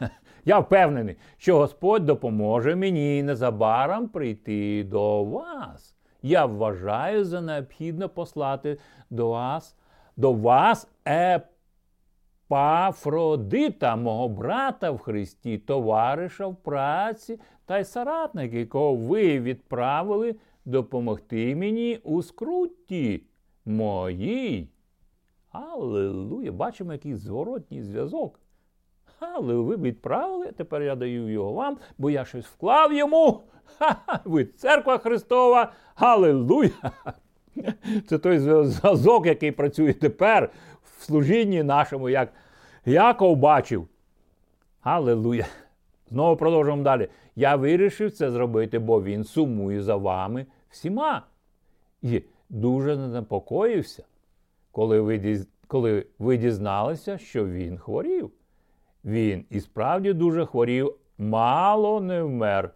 Я 0.44 0.58
впевнений, 0.58 1.16
що 1.36 1.58
Господь 1.58 2.04
допоможе 2.04 2.76
мені 2.76 3.22
незабаром 3.22 4.08
прийти 4.08 4.84
до 4.84 5.24
вас 5.24 5.94
я 6.24 6.46
вважаю 6.46 7.24
за 7.24 7.40
необхідне 7.40 8.08
послати 8.08 8.78
до 9.10 9.28
вас, 9.28 9.76
до 10.16 10.32
вас 10.32 10.88
Епафродита, 12.48 13.96
мого 13.96 14.28
брата 14.28 14.90
в 14.90 14.98
Христі, 14.98 15.58
товариша 15.58 16.46
в 16.46 16.56
праці 16.56 17.40
та 17.66 17.78
й 17.78 17.84
соратника, 17.84 18.56
якого 18.56 18.94
ви 18.94 19.40
відправили 19.40 20.36
допомогти 20.64 21.56
мені 21.56 22.00
у 22.04 22.22
скрутті 22.22 23.22
моїй. 23.64 24.68
Аллилуйя! 25.50 26.52
Бачимо, 26.52 26.92
який 26.92 27.14
зворотній 27.14 27.82
зв'язок. 27.82 28.40
Але 29.34 29.54
ви 29.54 29.76
відправили, 29.76 30.52
тепер 30.52 30.82
я 30.82 30.94
даю 30.94 31.28
його 31.28 31.52
вам, 31.52 31.78
бо 31.98 32.10
я 32.10 32.24
щось 32.24 32.46
вклав 32.46 32.92
йому. 32.92 33.40
Ха-ха, 33.78 34.20
ви 34.24 34.44
церква 34.44 34.98
Христова. 34.98 35.72
Галилуя! 35.94 36.70
Це 38.08 38.18
той 38.18 38.38
зв'язок, 38.38 39.26
який 39.26 39.52
працює 39.52 39.92
тепер 39.92 40.50
в 40.84 41.02
служінні 41.02 41.62
нашому, 41.62 42.08
як 42.08 42.32
Яков 42.84 43.36
бачив. 43.36 43.88
Галилуя! 44.80 45.46
Знову 46.10 46.36
продовжуємо 46.36 46.82
далі. 46.82 47.08
Я 47.36 47.56
вирішив 47.56 48.12
це 48.12 48.30
зробити, 48.30 48.78
бо 48.78 49.02
він 49.02 49.24
сумує 49.24 49.82
за 49.82 49.96
вами 49.96 50.46
всіма. 50.70 51.22
І 52.02 52.22
дуже 52.48 52.96
непокоївся, 52.96 54.04
коли 54.72 55.00
ви, 55.00 55.44
коли 55.66 56.06
ви 56.18 56.36
дізналися, 56.36 57.18
що 57.18 57.46
він 57.46 57.78
хворів. 57.78 58.30
Він 59.04 59.44
і 59.50 59.60
справді 59.60 60.12
дуже 60.12 60.46
хворів, 60.46 60.94
мало 61.18 62.00
не 62.00 62.22
вмер. 62.22 62.70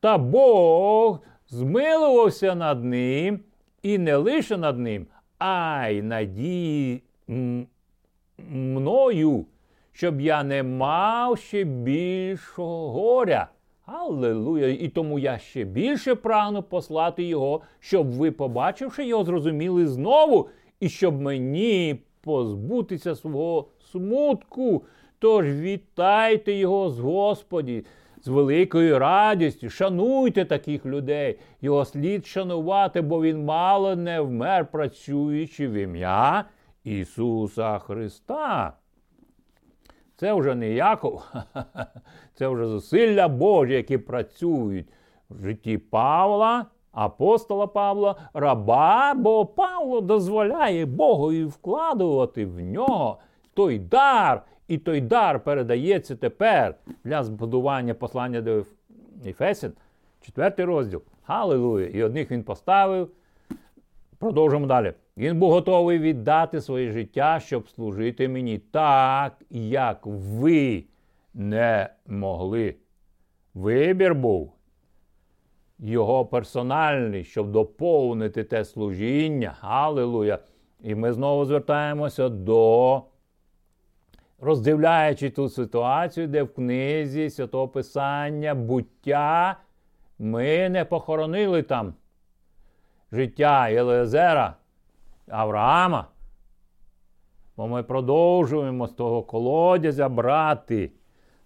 Та 0.00 0.18
Бог 0.18 1.18
змилувався 1.48 2.54
над 2.54 2.84
ним 2.84 3.40
і 3.82 3.98
не 3.98 4.16
лише 4.16 4.56
над 4.56 4.78
ним, 4.78 5.06
а 5.38 5.88
й 5.88 6.02
надії 6.02 7.02
мною, 8.38 9.46
щоб 9.92 10.20
я 10.20 10.42
не 10.42 10.62
мав 10.62 11.38
ще 11.38 11.64
більшого 11.64 12.90
горя. 12.90 13.48
Аллилуйя! 13.86 14.68
І 14.68 14.88
тому 14.88 15.18
я 15.18 15.38
ще 15.38 15.64
більше 15.64 16.14
прагну 16.14 16.62
послати 16.62 17.24
його, 17.24 17.60
щоб 17.80 18.10
ви, 18.10 18.30
побачивши 18.30 19.06
його, 19.06 19.24
зрозуміли 19.24 19.86
знову, 19.86 20.48
і 20.80 20.88
щоб 20.88 21.20
мені 21.20 22.00
позбутися 22.20 23.14
свого 23.14 23.68
смутку. 23.92 24.82
Тож 25.22 25.46
вітайте 25.46 26.52
його 26.52 26.90
з 26.90 26.98
Господі 26.98 27.84
з 28.22 28.28
великою 28.28 28.98
радістю. 28.98 29.70
Шануйте 29.70 30.44
таких 30.44 30.86
людей. 30.86 31.38
Його 31.60 31.84
слід 31.84 32.26
шанувати, 32.26 33.00
бо 33.00 33.22
він 33.22 33.44
мало 33.44 33.96
не 33.96 34.20
вмер, 34.20 34.66
працюючи 34.70 35.68
в 35.68 35.72
ім'я 35.72 36.44
Ісуса 36.84 37.78
Христа. 37.78 38.72
Це 40.16 40.34
вже 40.34 40.54
не 40.54 40.70
Яков, 40.70 41.22
це 42.34 42.48
вже 42.48 42.66
зусилля 42.66 43.28
Божі, 43.28 43.72
які 43.72 43.98
працюють 43.98 44.86
в 45.30 45.44
житті 45.44 45.78
Павла, 45.78 46.66
апостола 46.92 47.66
Павла, 47.66 48.16
раба, 48.34 49.14
бо 49.14 49.46
Павло 49.46 50.00
дозволяє 50.00 50.86
Богові 50.86 51.44
вкладувати 51.44 52.46
в 52.46 52.60
нього 52.60 53.18
той 53.54 53.78
дар, 53.78 54.42
і 54.72 54.78
той 54.78 55.00
дар 55.00 55.44
передається 55.44 56.16
тепер 56.16 56.74
для 57.04 57.24
збудування 57.24 57.94
послання 57.94 58.40
до 58.40 58.64
Ефесін, 59.26 59.72
четвертий 60.20 60.64
розділ. 60.64 61.02
Галилуя! 61.24 61.86
І 61.86 62.02
одних 62.02 62.30
він 62.30 62.42
поставив. 62.42 63.10
Продовжимо 64.18 64.66
далі. 64.66 64.92
Він 65.16 65.38
був 65.38 65.50
готовий 65.50 65.98
віддати 65.98 66.60
своє 66.60 66.92
життя, 66.92 67.40
щоб 67.40 67.68
служити 67.68 68.28
мені 68.28 68.58
так, 68.58 69.32
як 69.50 70.00
ви 70.06 70.84
не 71.34 71.88
могли. 72.06 72.74
Вибір 73.54 74.14
був 74.14 74.52
його 75.78 76.26
персональний, 76.26 77.24
щоб 77.24 77.50
доповнити 77.50 78.44
те 78.44 78.64
служіння. 78.64 79.56
Аллилуйя. 79.60 80.38
І 80.82 80.94
ми 80.94 81.12
знову 81.12 81.44
звертаємося 81.44 82.28
до, 82.28 83.02
роздивляючи 84.42 85.30
ту 85.30 85.48
ситуацію, 85.48 86.28
де 86.28 86.42
в 86.42 86.54
книзі 86.54 87.30
Святого 87.30 87.68
Писання 87.68 88.54
буття 88.54 89.56
ми 90.18 90.68
не 90.68 90.84
похоронили 90.84 91.62
там 91.62 91.94
життя 93.12 93.68
Єлезера, 93.68 94.54
Авраама. 95.28 96.06
Бо 97.56 97.68
ми 97.68 97.82
продовжуємо 97.82 98.86
з 98.86 98.92
того 98.92 99.22
колодязя 99.22 100.08
брати 100.08 100.90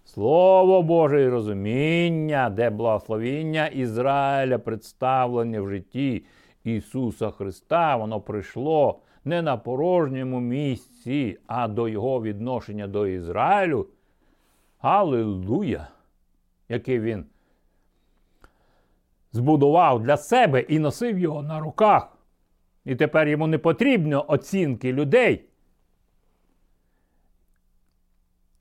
Слово 0.04 0.82
Боже 0.82 1.22
і 1.22 1.28
розуміння, 1.28 2.50
де 2.50 2.70
благословіння 2.70 3.66
Ізраїля 3.66 4.58
представлене 4.58 5.60
в 5.60 5.68
житті 5.68 6.24
Ісуса 6.64 7.30
Христа, 7.30 7.96
воно 7.96 8.20
прийшло 8.20 9.00
не 9.24 9.42
на 9.42 9.56
порожньому 9.56 10.40
місці, 10.40 10.95
а 11.46 11.68
до 11.68 11.88
Його 11.88 12.22
відношення 12.22 12.86
до 12.86 13.06
Ізраїлю. 13.06 13.86
Аллилуйя! 14.78 15.88
Який 16.68 17.00
він 17.00 17.24
збудував 19.32 20.02
для 20.02 20.16
себе 20.16 20.60
і 20.60 20.78
носив 20.78 21.18
його 21.18 21.42
на 21.42 21.60
руках. 21.60 22.18
І 22.84 22.96
тепер 22.96 23.28
йому 23.28 23.46
не 23.46 23.58
потрібно 23.58 24.24
оцінки 24.28 24.92
людей. 24.92 25.44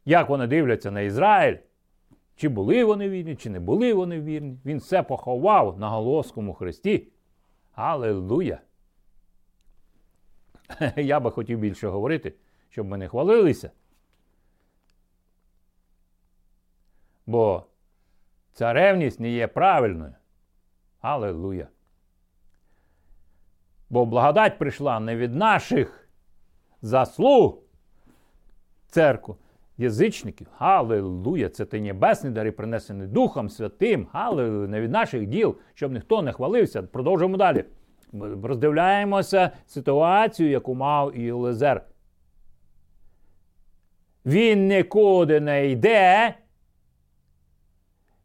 Як 0.05 0.29
вони 0.29 0.47
дивляться 0.47 0.91
на 0.91 1.01
Ізраїль? 1.01 1.57
Чи 2.35 2.49
були 2.49 2.83
вони 2.83 3.09
вірні, 3.09 3.35
чи 3.35 3.49
не 3.49 3.59
були 3.59 3.93
вони 3.93 4.21
вірні? 4.21 4.57
Він 4.65 4.77
все 4.77 5.03
поховав 5.03 5.79
на 5.79 5.89
Голоскому 5.89 6.53
Христі. 6.53 7.07
Аллилуйя! 7.73 8.59
Я 10.95 11.19
би 11.19 11.31
хотів 11.31 11.59
більше 11.59 11.87
говорити, 11.87 12.33
щоб 12.69 12.87
ми 12.87 12.97
не 12.97 13.07
хвалилися. 13.07 13.71
Бо 17.25 17.63
ця 18.53 18.73
ревність 18.73 19.19
не 19.19 19.29
є 19.29 19.47
правильною. 19.47 20.13
Аллилуйя! 21.01 21.67
Бо 23.89 24.05
благодать 24.05 24.57
прийшла 24.57 24.99
не 24.99 25.15
від 25.15 25.35
наших 25.35 26.09
заслуг 26.81 27.57
церкву, 28.87 29.37
язичників. 29.77 30.47
Аллилуйя! 30.57 31.49
Це 31.49 31.65
ти 31.65 31.81
небесний 31.81 32.33
дари, 32.33 32.51
принесений 32.51 33.07
Духом 33.07 33.49
Святим. 33.49 34.07
Аллилуйя! 34.11 34.67
Не 34.67 34.81
від 34.81 34.91
наших 34.91 35.25
діл, 35.25 35.57
щоб 35.73 35.91
ніхто 35.91 36.21
не 36.21 36.33
хвалився. 36.33 36.83
Продовжуємо 36.83 37.37
далі. 37.37 37.65
Роздивляємося 38.43 39.51
ситуацію, 39.65 40.49
яку 40.49 40.75
мав 40.75 41.17
Єлизер. 41.17 41.85
Він 44.25 44.67
нікуди 44.67 45.39
не 45.39 45.67
йде 45.67 46.35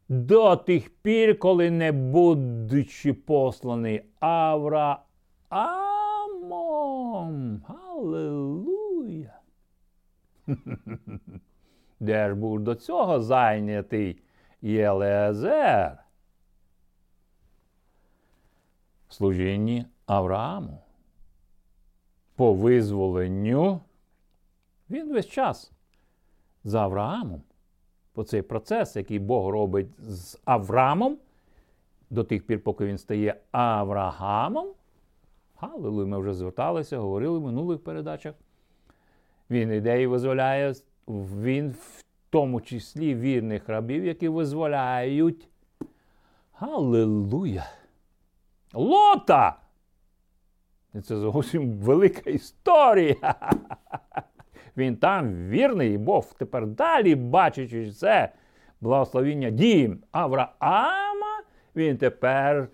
до 0.09 0.55
тих 0.55 0.89
пір, 0.89 1.39
коли 1.39 1.71
не 1.71 1.91
будучи 1.91 3.13
посланий 3.13 4.01
Авраамом. 4.19 4.91
Аллилуйя! 7.67 9.39
Де 11.99 12.29
ж 12.29 12.35
був 12.35 12.59
до 12.59 12.75
цього 12.75 13.19
зайнятий 13.19 14.21
Єлезер? 14.61 15.97
Служінні 19.11 19.85
Аврааму. 20.05 20.81
По 22.35 22.53
визволенню 22.53 23.79
він 24.89 25.13
весь 25.13 25.27
час 25.27 25.71
за 26.63 26.81
Авраамом. 26.81 27.41
По 28.13 28.23
цей 28.23 28.41
процес, 28.41 28.95
який 28.95 29.19
Бог 29.19 29.49
робить 29.49 29.87
з 29.99 30.39
Авраамом, 30.45 31.17
до 32.09 32.23
тих 32.23 32.45
пір, 32.45 32.63
поки 32.63 32.85
він 32.85 32.97
стає 32.97 33.35
Авраамом. 33.51 34.67
Галилуй, 35.55 36.05
ми 36.05 36.19
вже 36.19 36.33
зверталися, 36.33 36.97
говорили 36.97 37.39
в 37.39 37.41
минулих 37.41 37.83
передачах. 37.83 38.35
Він 39.49 39.71
іде 39.71 40.01
і 40.01 40.07
визволяє, 40.07 40.73
він 41.07 41.69
в 41.69 42.03
тому 42.29 42.61
числі 42.61 43.15
вірних 43.15 43.69
рабів, 43.69 44.05
які 44.05 44.27
визволяють. 44.27 45.49
Галилуя! 46.53 47.80
Лота! 48.73 49.55
І 50.93 51.01
це 51.01 51.15
зовсім 51.17 51.71
велика 51.71 52.29
історія. 52.29 53.35
Він 54.77 54.97
там 54.97 55.49
вірний, 55.49 55.97
Бог 55.97 56.33
тепер 56.37 56.67
далі, 56.67 57.15
бачачи 57.15 57.91
це 57.91 58.31
благословіння 58.81 59.49
дім 59.49 60.03
Авраама, 60.11 61.41
він 61.75 61.97
тепер 61.97 62.67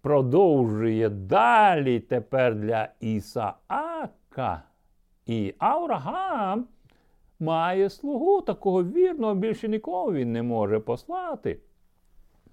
продовжує 0.00 1.08
далі 1.08 2.00
тепер 2.00 2.54
для 2.54 2.88
Ісаака. 3.00 4.62
І 5.26 5.54
Авраам 5.58 6.66
має 7.40 7.90
слугу 7.90 8.40
такого 8.40 8.84
вірного, 8.84 9.34
більше 9.34 9.68
нікого 9.68 10.12
він 10.12 10.32
не 10.32 10.42
може 10.42 10.78
послати. 10.80 11.58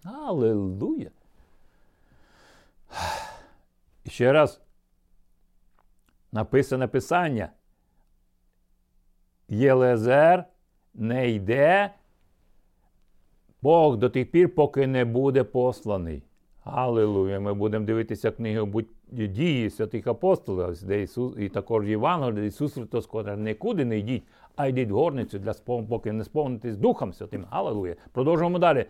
Аллилуйя! 0.04 1.10
Ще 4.08 4.34
раз 4.34 4.62
написане 6.32 6.88
писання. 6.88 7.50
Єлезер 9.48 10.46
не 10.94 11.30
йде 11.30 11.94
Бог 13.62 13.98
до 13.98 14.10
тих 14.10 14.32
пір, 14.32 14.56
поки 14.56 14.88
не 14.88 15.06
буде 15.06 15.44
посланий. 15.44 16.24
Аллилуйя! 16.64 17.40
Ми 17.40 17.54
будемо 17.54 17.86
дивитися 17.86 18.32
книгу 18.32 18.82
дії 19.12 19.70
святих 19.70 20.08
апостолів, 20.08 20.84
де 20.84 21.02
Ісус, 21.02 21.34
і 21.38 21.50
також 21.50 21.90
Євангелія, 21.90 22.42
де 22.42 22.46
Ісус 22.46 22.74
Христос 22.74 23.06
каже, 23.06 23.38
нікуди 23.38 23.86
не 23.86 23.98
йдіть, 23.98 24.24
а 24.56 24.68
йдіть 24.68 24.90
в 24.90 24.94
горницю, 24.94 25.40
для 25.40 25.54
спов... 25.54 25.90
поки 25.90 26.12
не 26.12 26.24
сповнитесь 26.24 26.78
Духом 26.78 27.14
Святим. 27.14 27.46
Аллилуйя! 27.50 27.96
Продовжуємо 28.12 28.60
далі. 28.60 28.86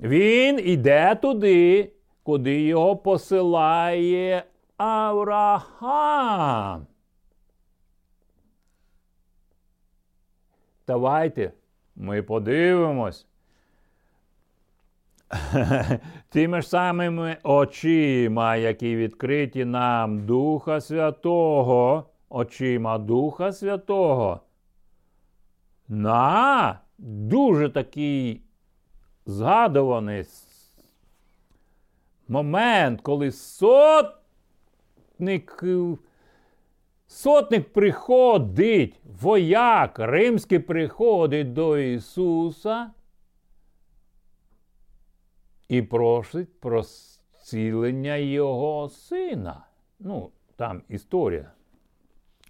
Він 0.00 0.58
йде 0.58 1.14
туди, 1.14 1.90
куди 2.22 2.62
його 2.62 2.96
посилає 2.96 4.44
Авраам. 4.76 6.86
Давайте 10.86 11.52
ми 11.96 12.22
подивимось. 12.22 13.26
Тими 16.28 16.62
ж 16.62 16.68
самими 16.68 17.36
очима, 17.42 18.56
які 18.56 18.96
відкриті 18.96 19.64
нам 19.64 20.26
Духа 20.26 20.80
Святого, 20.80 22.06
очима 22.28 22.98
Духа 22.98 23.52
Святого. 23.52 24.40
На 25.88 26.80
дуже 26.98 27.68
такий 27.68 28.42
згадуваний 29.26 30.24
момент, 32.32 33.00
коли 33.00 33.30
сотник, 33.32 34.14
сотник 37.06 37.72
приходить, 37.72 39.00
вояк 39.04 39.98
римський 39.98 40.58
приходить 40.58 41.52
до 41.52 41.78
Ісуса 41.78 42.90
і 45.68 45.82
просить 45.82 46.60
про 46.60 46.82
зцілення 46.82 48.16
Його 48.16 48.88
сина. 48.88 49.66
Ну, 49.98 50.30
там 50.56 50.82
історія. 50.88 51.52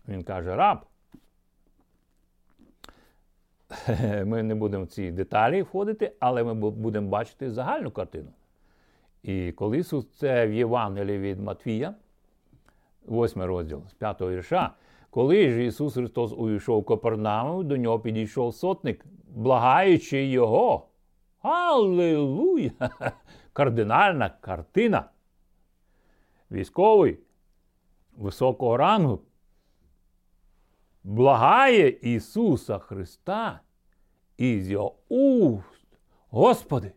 Він 0.09 0.23
каже, 0.23 0.57
раб. 0.57 0.79
Ми 4.25 4.43
не 4.43 4.55
будемо 4.55 4.85
в 4.85 4.87
ці 4.87 5.11
деталі 5.11 5.63
входити, 5.63 6.13
але 6.21 6.45
ми 6.45 6.55
будемо 6.55 7.09
бачити 7.09 7.51
загальну 7.51 7.91
картину. 7.91 8.29
І 9.23 9.53
коли 9.53 9.79
Ісус 9.79 10.07
це 10.11 10.47
в 10.47 10.53
Євангелії 10.53 11.19
від 11.19 11.41
Матвія, 11.41 11.95
8 13.09 13.43
розділ 13.43 13.83
з 13.89 13.93
5 13.93 14.21
вірша, 14.21 14.75
Коли 15.11 15.51
ж 15.51 15.65
Ісус 15.65 15.95
Христос 15.95 16.33
увійшов 16.33 16.85
Копернаум, 16.85 17.69
до 17.69 17.77
нього 17.77 18.01
підійшов 18.01 18.55
сотник, 18.55 19.05
благаючи 19.29 20.27
його. 20.27 20.89
Аллилуйя! 21.43 22.71
Кардинальна 23.53 24.31
картина. 24.41 25.05
Військовий 26.51 27.19
високого 28.17 28.77
рангу 28.77 29.21
благає 31.05 31.89
Ісуса 31.89 32.79
Христа 32.79 33.61
із 34.37 34.71
його 34.71 34.95
уст. 35.09 35.87
Господи, 36.31 36.93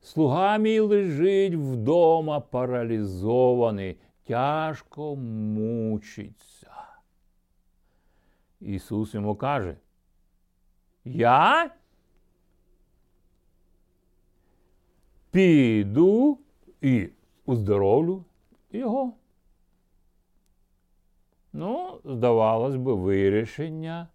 слуга 0.00 0.58
мій 0.58 0.80
лежить 0.80 1.54
вдома 1.54 2.40
паралізований, 2.40 3.96
тяжко 4.24 5.16
мучиться. 5.16 6.72
Ісус 8.60 9.14
йому 9.14 9.36
каже, 9.36 9.76
я 11.04 11.70
піду 15.30 16.38
і 16.80 17.08
уздоровлю 17.46 18.24
його. 18.70 19.12
Ну, 21.52 22.00
здавалось 22.04 22.76
би, 22.76 22.94
вирішення 22.94 24.08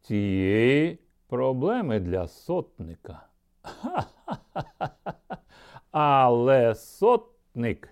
цієї 0.00 0.98
проблеми 1.32 2.00
для 2.00 2.28
сотника. 2.28 3.26
Але 5.90 6.74
сотник 6.74 7.88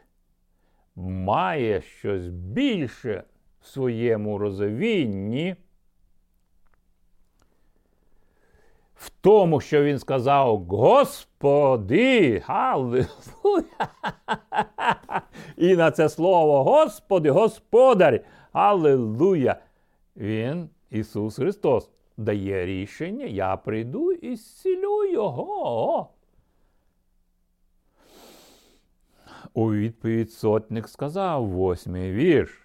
має 0.96 1.81
щось 1.81 2.29
більше 2.29 3.24
в 3.61 3.66
своєму 3.66 4.38
розумінні. 4.38 5.57
В 8.94 9.11
тому, 9.20 9.61
що 9.61 9.85
він 9.85 9.98
сказав, 9.98 10.64
Господи, 10.64 12.42
Аллилуйя! 12.46 13.09
І 15.57 15.76
на 15.76 15.90
це 15.90 16.09
слово 16.09 16.64
Господи, 16.64 17.31
Господар, 17.31 18.20
Аллилуйя! 18.53 19.57
Він, 20.16 20.68
Ісус 20.90 21.37
Христос, 21.37 21.90
дає 22.20 22.66
рішення, 22.66 23.24
я 23.24 23.56
прийду 23.56 24.12
і 24.12 24.37
зцілю 24.37 25.04
Його. 25.04 26.09
У 29.54 29.72
відповідь 29.72 30.33
сотник 30.33 30.88
сказав 30.88 31.46
восьмий 31.46 32.12
вірш. 32.12 32.62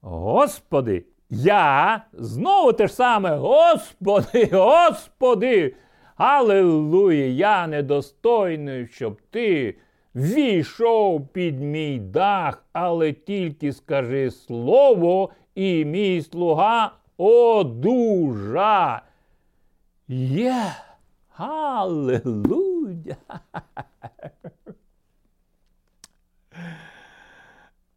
Господи, 0.00 1.04
я 1.30 2.04
знову 2.12 2.72
те 2.72 2.86
ж 2.86 2.94
саме, 2.94 3.36
Господи, 3.36 4.48
Господи, 4.52 5.74
Аллилуйя, 6.16 7.26
я 7.26 7.66
недостойний, 7.66 8.86
щоб 8.86 9.20
ти 9.30 9.76
війшов 10.14 11.28
під 11.28 11.60
мій 11.60 11.98
дах, 11.98 12.64
але 12.72 13.12
тільки 13.12 13.72
скажи 13.72 14.30
слово, 14.30 15.30
і 15.54 15.84
мій 15.84 16.22
слуга 16.22 16.92
одужа. 17.16 19.02
Є. 20.08 20.74
Аллилуйя. 21.36 23.16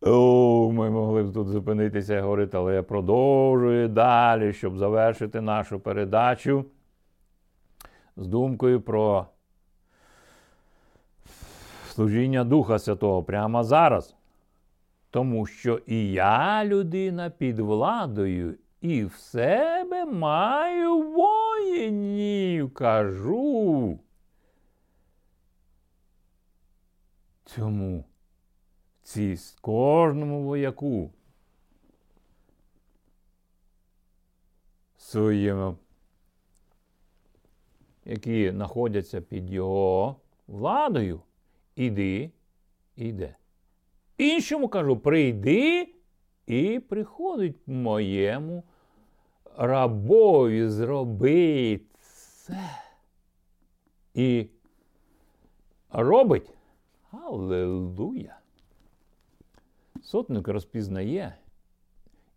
О, 0.01 0.71
ми 0.71 0.89
могли 0.89 1.23
б 1.23 1.33
тут 1.33 1.47
зупинитися 1.47 2.15
і 2.15 2.21
говорити, 2.21 2.57
але 2.57 2.75
я 2.75 2.83
продовжую 2.83 3.87
далі, 3.87 4.53
щоб 4.53 4.77
завершити 4.77 5.41
нашу 5.41 5.79
передачу 5.79 6.65
з 8.17 8.27
думкою 8.27 8.81
про 8.81 9.25
служіння 11.87 12.43
Духа 12.43 12.79
Святого 12.79 13.23
прямо 13.23 13.63
зараз. 13.63 14.15
Тому 15.09 15.45
що 15.45 15.79
і 15.85 16.11
я 16.11 16.65
людина 16.65 17.29
під 17.29 17.59
владою, 17.59 18.55
і 18.81 19.05
в 19.05 19.13
себе 19.13 20.05
маю 20.05 21.01
воїнів, 21.01 22.73
кажу. 22.73 23.99
Цьому 27.45 28.03
ці 29.03 29.37
кожному 29.61 30.43
вояку 30.43 31.11
своїм, 34.97 35.77
які 38.05 38.51
знаходяться 38.51 39.21
під 39.21 39.49
його 39.49 40.15
владою, 40.47 41.21
іди, 41.75 42.31
іде. 42.95 43.35
Іншому 44.17 44.69
кажу, 44.69 44.97
прийди 44.97 45.93
і 46.47 46.79
приходить 46.79 47.67
моєму 47.67 48.63
рабові 49.55 50.69
зроби 50.69 51.81
це. 51.99 52.69
І 54.13 54.49
робить. 55.89 56.53
Аллилуйя! 57.11 58.39
Сотник 60.03 60.47
розпізнає 60.47 61.37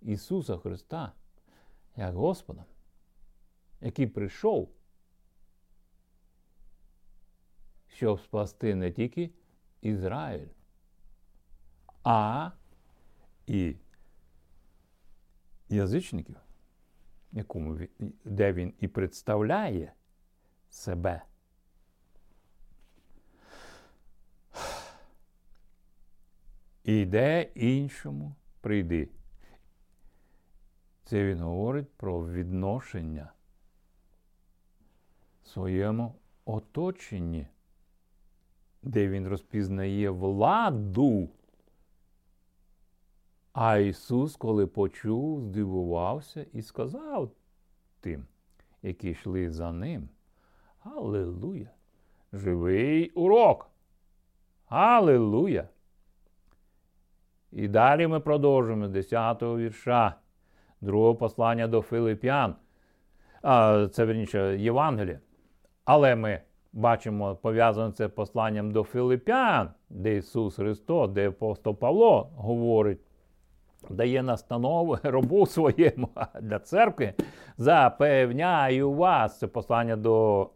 Ісуса 0.03 0.57
Христа 0.57 1.13
як 1.97 2.15
Господа, 2.15 2.65
який 3.81 4.07
прийшов, 4.07 4.69
щоб 7.89 8.21
спасти 8.21 8.75
не 8.75 8.93
тільки 8.93 9.31
Ізраїль, 9.81 10.49
а 12.05 12.51
і 13.47 13.77
язичників, 15.71 16.37
якому 17.33 17.77
він, 17.77 18.13
де 18.25 18.53
він 18.53 18.75
і 18.79 18.89
представляє 18.89 19.93
себе. 20.71 21.23
І 26.85 27.01
йде 27.01 27.43
іншому 27.55 28.35
прийди. 28.61 29.09
Це 31.05 31.25
він 31.25 31.41
говорить 31.41 31.89
про 31.97 32.33
відношення 32.33 33.33
своєму 35.45 36.15
оточенні, 36.45 37.47
де 38.83 39.09
він 39.09 39.29
розпізнає 39.29 40.11
владу. 40.11 41.29
А 43.53 43.77
Ісус, 43.77 44.37
коли 44.37 44.67
почув, 44.67 45.41
здивувався 45.41 46.47
і 46.53 46.63
сказав 46.63 47.31
тим, 48.01 48.27
які 48.83 49.11
йшли 49.11 49.51
за 49.51 49.73
ним. 49.73 50.09
Аллилуйя! 50.81 51.71
Живий 52.33 53.11
урок! 53.11 53.71
Аллилуйя! 54.67 55.69
І 57.53 57.69
далі 57.69 58.07
ми 58.07 58.21
продовжуємо 58.21 58.89
з 58.89 58.97
10-го 58.97 59.59
вірша, 59.59 60.15
другого 60.81 61.15
послання 61.15 61.69
до 61.69 61.83
Филип'ян. 61.83 62.55
Це 63.91 64.05
верніше 64.05 64.57
Євангеліє. 64.59 65.21
Але 65.85 66.17
ми 66.17 66.41
бачимо, 66.73 67.37
пов'язане 67.43 67.93
це 67.93 68.09
посланням 68.09 68.71
до 68.71 68.83
Филип'ян, 68.83 69.71
де 69.89 70.17
Ісус 70.17 70.57
Христос, 70.57 71.11
де 71.11 71.29
апостол 71.29 71.75
Павло 71.75 72.31
говорить, 72.37 73.01
дає 73.91 74.23
настанову 74.23 74.99
робу 75.03 75.47
своєму 75.47 76.09
для 76.41 76.59
церкви. 76.59 77.15
Запевняю 77.57 78.93
вас. 78.93 79.39
Це 79.39 79.47
послання 79.47 79.97
до. 79.97 80.51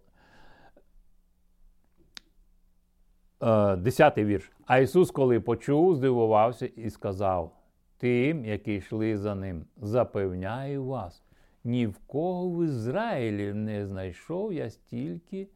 Десятий 3.76 4.24
вірш. 4.24 4.50
А 4.66 4.78
Ісус, 4.78 5.10
коли 5.10 5.40
почув, 5.40 5.96
здивувався 5.96 6.66
і 6.66 6.90
сказав 6.90 7.52
тим, 7.98 8.44
які 8.44 8.74
йшли 8.74 9.16
за 9.16 9.34
ним, 9.34 9.64
запевняю 9.76 10.84
вас, 10.84 11.22
ні 11.64 11.86
в 11.86 11.98
кого 11.98 12.50
в 12.50 12.64
Ізраїлі 12.64 13.52
не 13.52 13.86
знайшов 13.86 14.52
я 14.52 14.70
стільки 14.70 15.48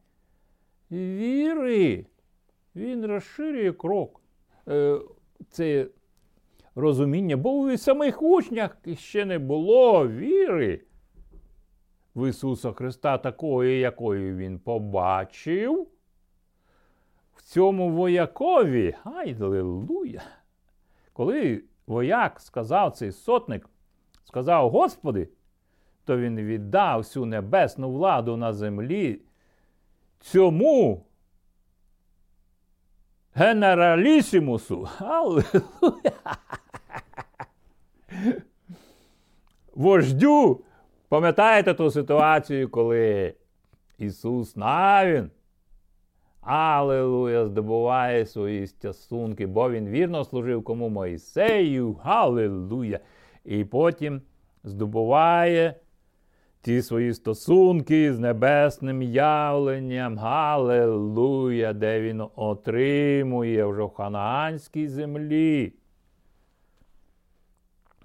віри. 0.91 2.05
Він 2.75 3.05
розширює 3.05 3.71
крок. 3.71 4.21
Е, 4.67 4.99
це 5.49 5.87
розуміння, 6.79 7.37
бо 7.37 7.51
у 7.51 7.77
самих 7.77 8.21
учнях 8.21 8.77
ще 8.95 9.25
не 9.25 9.39
було 9.39 10.07
віри 10.07 10.81
в 12.15 12.29
Ісуса 12.29 12.71
Христа, 12.71 13.17
такої, 13.17 13.79
якою 13.79 14.37
Він 14.37 14.59
побачив 14.59 15.87
в 17.35 17.41
цьому 17.41 17.89
воякові, 17.89 18.95
аллилуйя, 19.03 20.23
коли 21.13 21.63
вояк 21.87 22.39
сказав 22.39 22.91
цей 22.91 23.11
сотник, 23.11 23.69
сказав 24.23 24.69
Господи, 24.69 25.29
то 26.05 26.17
він 26.17 26.37
віддав 26.37 26.99
всю 26.99 27.25
небесну 27.25 27.91
владу 27.91 28.37
на 28.37 28.53
землі 28.53 29.21
цьому 30.19 31.05
генералісімусу. 33.33 34.89
Аллилуйя! 34.99 36.11
Вождю, 39.79 40.61
пам'ятаєте 41.09 41.73
ту 41.73 41.91
ситуацію, 41.91 42.69
коли 42.69 43.33
Ісус 43.97 44.55
Навін, 44.55 45.29
Аллилуйя, 46.41 47.45
здобуває 47.45 48.25
свої 48.25 48.67
стосунки, 48.67 49.47
бо 49.47 49.71
Він 49.71 49.89
вірно 49.89 50.23
служив 50.23 50.63
кому? 50.63 50.89
Моїсею, 50.89 51.99
Аллилуйя. 52.03 52.99
І 53.45 53.65
потім 53.65 54.21
здобуває 54.63 55.75
ті 56.61 56.81
свої 56.81 57.13
стосунки 57.13 58.13
з 58.13 58.19
небесним 58.19 59.01
явленням, 59.01 60.17
Галилуя, 60.17 61.73
де 61.73 62.01
він 62.01 62.23
отримує 62.35 63.65
вже 63.65 63.83
в 63.83 63.89
ханаанській 63.89 64.87
землі, 64.87 65.73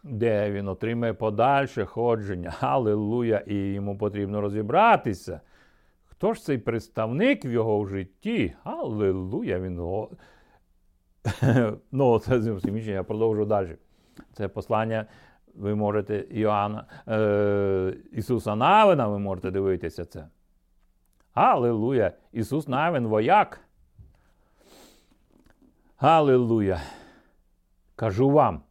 де 0.04 0.50
він 0.50 0.68
отримує 0.68 1.12
подальше 1.12 1.84
ходження, 1.84 2.54
Галилуя, 2.58 3.38
і 3.46 3.54
йому 3.54 3.98
потрібно 3.98 4.40
розібратися. 4.40 5.40
Хто 6.04 6.34
ж 6.34 6.42
цей 6.44 6.58
представник 6.58 7.44
в 7.44 7.50
його 7.50 7.86
житті? 7.86 8.54
Аллилуйя, 8.64 9.60
він. 9.60 9.80
Ну, 11.92 12.18
це 12.18 12.40
я 12.92 13.02
продовжу 13.02 13.44
далі. 13.44 13.76
Це 14.32 14.48
послання 14.48 15.06
ви 15.54 15.74
можете 15.74 16.26
Іоанна, 16.30 16.86
е, 17.08 17.96
Ісуса 18.12 18.54
Навина, 18.54 19.08
ви 19.08 19.18
можете 19.18 19.50
дивитися 19.50 20.04
це. 20.04 20.28
Аллилуйя! 21.34 22.12
Ісус 22.32 22.68
Навин 22.68 23.06
вояк. 23.06 23.60
Аллилуйя! 25.96 26.80
Кажу 27.96 28.30
вам, 28.30 28.62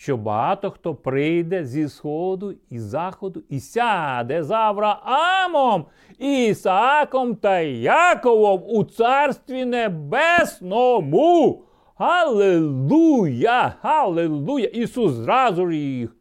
що 0.00 0.16
багато 0.16 0.70
хто 0.70 0.94
прийде 0.94 1.64
зі 1.64 1.88
Сходу 1.88 2.54
і 2.70 2.78
Заходу 2.78 3.42
і 3.48 3.60
сяде 3.60 4.42
за 4.42 4.56
Авраамом, 4.56 5.86
Ісааком 6.18 7.34
та 7.34 7.60
Яковом 7.60 8.62
у 8.66 8.84
Царстві 8.84 9.64
Небесному. 9.64 11.62
Аллилуйя! 11.96 13.74
Аллилуйя! 13.82 14.66
Ісус 14.66 15.12
зразу 15.12 15.70
ж 15.70 15.76
їх. 15.76 16.16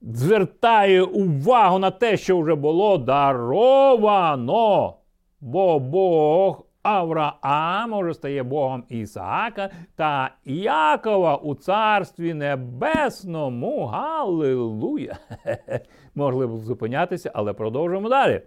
Звертає 0.00 1.02
увагу 1.02 1.78
на 1.78 1.90
те, 1.90 2.16
що 2.16 2.40
вже 2.40 2.54
було 2.54 2.98
даровано. 2.98 4.94
Бо 5.40 5.78
Бог 5.78 6.67
Авраам 6.88 7.92
уже 7.92 8.14
стає 8.14 8.42
Богом 8.42 8.84
Ісаака 8.88 9.70
та 9.96 10.30
Якова 10.44 11.36
у 11.36 11.54
Царстві 11.54 12.34
Небесному. 12.34 13.86
Галилуя! 13.86 15.16
Могли 16.14 16.46
б 16.46 16.56
зупинятися, 16.56 17.30
але 17.34 17.52
продовжуємо 17.52 18.08
далі. 18.08 18.42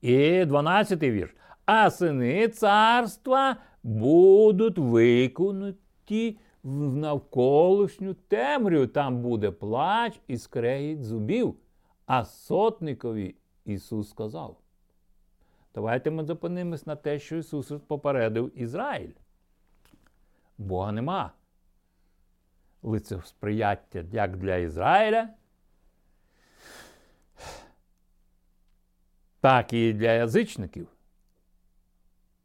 І 0.00 0.44
12 0.44 1.02
вірш 1.02 1.34
а 1.66 1.90
сини 1.90 2.48
царства 2.48 3.56
будуть 3.82 4.78
виконуті 4.78 6.38
в 6.62 6.96
навколишню 6.96 8.14
темрю. 8.14 8.86
Там 8.86 9.22
буде 9.22 9.50
плач 9.50 10.20
і 10.28 10.38
скрегіт 10.38 11.04
зубів. 11.04 11.54
А 12.06 12.24
сотникові 12.24 13.34
Ісус 13.64 14.10
сказав. 14.10 14.56
Давайте 15.76 16.10
ми 16.10 16.24
зупинимось 16.24 16.86
на 16.86 16.96
те, 16.96 17.18
що 17.18 17.36
Ісус 17.36 17.72
попередив 17.86 18.58
Ізраїль. 18.58 19.12
Бога 20.58 20.92
нема. 20.92 21.32
Лицесприяття 22.82 24.04
як 24.12 24.36
для 24.36 24.56
Ізраїля, 24.56 25.28
так 29.40 29.72
і 29.72 29.92
для 29.92 30.12
язичників. 30.12 30.88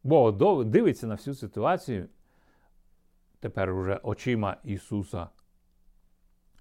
Бог 0.03 0.65
дивиться 0.65 1.07
на 1.07 1.15
всю 1.15 1.35
ситуацію 1.35 2.09
тепер 3.39 3.73
уже 3.73 3.95
очима 4.03 4.57
Ісуса 4.63 5.29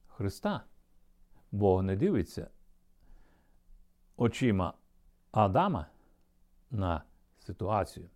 Христа. 0.07 0.65
Бог 1.53 1.83
не 1.83 1.97
дивиться 1.97 2.51
очима 4.17 4.75
Адама 5.31 5.87
на 6.71 7.03
ситуацію. 7.39 8.09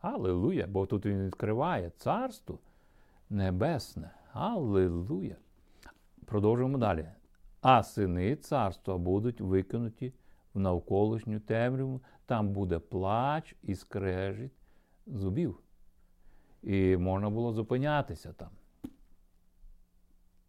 Аллилуйя! 0.00 0.66
Бо 0.66 0.86
тут 0.86 1.06
він 1.06 1.26
відкриває 1.26 1.90
царство 1.90 2.58
небесне. 3.30 4.10
Аллилуйя! 4.32 5.36
Продовжуємо 6.24 6.78
далі. 6.78 7.08
А 7.60 7.82
сини 7.82 8.36
царства 8.36 8.98
будуть 8.98 9.40
викинуті 9.40 10.12
в 10.54 10.58
навколишню 10.58 11.40
темряву 11.40 12.00
там 12.26 12.52
буде 12.52 12.78
плач 12.78 13.56
і 13.62 13.74
скрежить 13.74 14.52
зубів. 15.06 15.58
І 16.62 16.96
можна 16.96 17.30
було 17.30 17.52
зупинятися 17.52 18.32
там. 18.32 18.50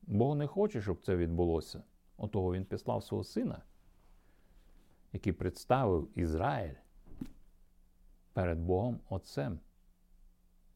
Бог 0.02 0.36
не 0.36 0.48
хоче, 0.48 0.82
щоб 0.82 1.02
це 1.02 1.16
відбулося. 1.16 1.84
Отого 2.18 2.54
він 2.54 2.66
післав 2.66 3.04
свого 3.04 3.24
сина, 3.24 3.62
який 5.16 5.34
представив 5.34 6.10
Ізраїль 6.16 6.74
перед 8.34 8.60
Богом 8.60 9.00
Отцем 9.10 9.60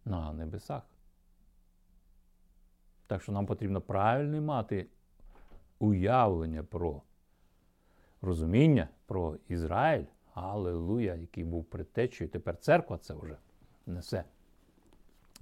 на 0.06 0.34
небесах. 0.34 0.84
Так 3.08 3.22
що 3.22 3.32
нам 3.32 3.46
потрібно 3.46 3.82
правильно 3.82 4.42
мати 4.42 4.88
уявлення 5.80 6.64
про 6.64 7.02
розуміння 8.22 8.88
про 9.06 9.38
Ізраїль. 9.48 10.06
Аллилуйя, 10.34 11.16
який 11.16 11.44
був 11.44 11.66
предтечею, 11.66 12.30
тепер 12.30 12.58
церква 12.58 12.98
це 12.98 13.14
вже 13.14 13.38
несе. 13.86 14.24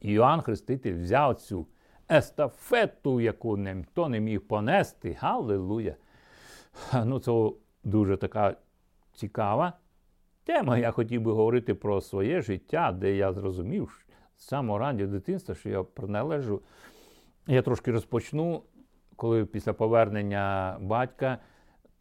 І 0.01 0.11
Іоанн 0.11 0.41
Хреститель 0.41 1.01
взяв 1.01 1.35
цю 1.35 1.67
естафету, 2.11 3.21
яку 3.21 3.57
ніхто 3.57 4.09
не 4.09 4.19
міг 4.19 4.41
понести. 4.41 5.17
Аллилуйя. 5.21 5.95
Ну, 6.93 7.19
це 7.19 7.51
дуже 7.83 8.17
така 8.17 8.57
цікава 9.17 9.73
тема. 10.43 10.77
Я 10.77 10.91
хотів 10.91 11.21
би 11.21 11.31
говорити 11.31 11.73
про 11.73 12.01
своє 12.01 12.41
життя, 12.41 12.91
де 12.91 13.15
я 13.15 13.33
зрозумів 13.33 14.05
з 14.37 14.45
самого 14.45 14.79
раннього 14.79 15.11
дитинства, 15.11 15.55
що 15.55 15.69
я 15.69 15.83
приналежу. 15.83 16.61
Я 17.47 17.61
трошки 17.61 17.91
розпочну, 17.91 18.63
коли 19.15 19.45
після 19.45 19.73
повернення 19.73 20.77
батька 20.81 21.37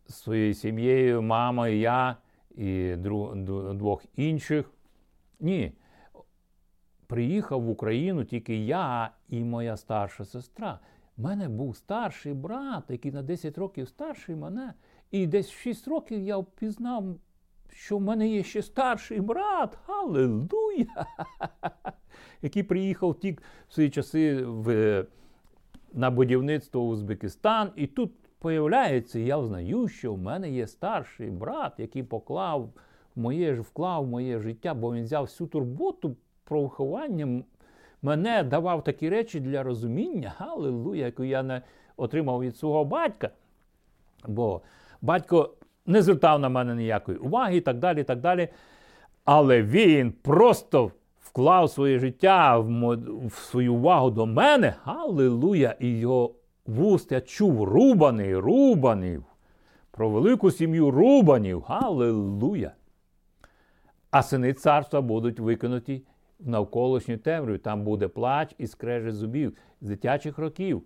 з 0.07 0.15
своєю 0.15 0.55
сім'єю, 0.55 1.23
мамою, 1.23 1.79
я 1.79 2.17
і 2.51 2.95
двох 2.97 4.05
інших. 4.17 4.71
Ні. 5.41 5.73
Приїхав 7.07 7.63
в 7.63 7.71
Україну 7.71 8.25
тільки 8.25 8.65
я 8.65 9.11
і 9.29 9.45
моя 9.45 9.77
старша 9.77 10.25
сестра. 10.25 10.81
У 11.19 11.23
мене 11.23 11.49
був 11.49 11.77
старший 11.77 12.35
брат, 12.35 12.85
який 12.89 13.13
на 13.13 13.23
10 13.23 13.59
років 13.59 13.89
старший 13.89 14.37
мене. 14.37 14.75
І 15.11 15.27
десь 15.27 15.51
в 15.51 15.59
6 15.59 15.89
років 15.89 16.23
я 16.23 16.37
впізнав, 16.37 17.05
що 17.69 17.99
в 17.99 18.01
мене 18.01 18.29
є 18.29 18.43
ще 18.43 18.63
старший 18.63 19.21
брат. 19.21 19.79
Аллилуйя! 19.87 21.07
Який 22.43 22.63
приїхав 22.63 23.19
тік 23.19 23.43
в 23.69 23.75
свої 23.75 23.91
часи 23.91 24.43
в, 24.45 25.05
на 25.93 26.11
будівництво 26.11 26.85
в 26.85 26.89
Узбекистан. 26.89 27.71
І 27.77 27.87
тут 27.87 28.13
появляється, 28.39 29.19
я 29.19 29.37
взнаю, 29.39 29.89
що 29.89 30.15
в 30.15 30.19
мене 30.19 30.51
є 30.51 30.67
старший 30.67 31.31
брат, 31.31 31.73
який 31.79 32.03
поклав 32.03 32.73
моє 33.17 33.53
вклав 33.53 34.07
моє 34.07 34.39
життя, 34.39 34.75
бо 34.75 34.95
він 34.95 35.05
взяв 35.05 35.25
всю 35.25 35.49
турботу 35.49 36.17
про 36.45 36.63
виховання. 36.63 37.43
Мене 38.03 38.43
давав 38.43 38.85
такі 38.85 39.09
речі 39.09 39.41
для 39.41 39.63
розуміння, 39.63 40.35
аллилуйя, 40.39 41.07
яку 41.07 41.25
я 41.25 41.43
не 41.43 41.63
отримав 41.97 42.41
від 42.41 42.57
свого 42.57 42.85
батька. 42.85 43.31
Бо 44.29 44.63
батько 45.07 45.51
не 45.87 46.03
звертав 46.03 46.41
на 46.41 46.49
мене 46.49 46.75
ніякої 46.75 47.19
уваги 47.19 47.57
і 47.57 47.61
так 47.61 47.79
далі. 47.79 48.01
і 48.01 48.05
так 48.05 48.21
далі. 48.21 48.49
Але 49.25 49.63
він 49.63 50.13
просто 50.13 50.91
вклав 51.21 51.71
своє 51.71 51.99
життя 51.99 52.59
в 52.59 53.33
свою 53.33 53.75
увагу 53.75 54.11
до 54.11 54.27
мене. 54.27 54.75
Аллилуйя! 54.85 55.77
І 55.81 55.99
його 55.99 56.35
вуст 56.67 57.13
я 57.13 57.21
чув 57.21 57.65
рубаний, 57.65 58.37
рубанів. 58.37 59.25
Про 59.91 60.11
велику 60.11 60.51
сім'ю 60.51 60.91
рубанів. 60.91 61.63
Галилуя! 61.67 62.71
А 64.11 64.23
сини 64.23 64.53
царства 64.53 65.01
будуть 65.01 65.41
викинуті 65.41 66.03
в 66.41 66.49
навколишню 66.49 67.17
темрю. 67.17 67.59
Там 67.59 67.85
буде 67.85 68.09
плач 68.09 68.55
і 68.59 68.67
скрежет 68.67 69.15
зубів 69.15 69.57
з 69.81 69.89
дитячих 69.89 70.39
років. 70.39 70.83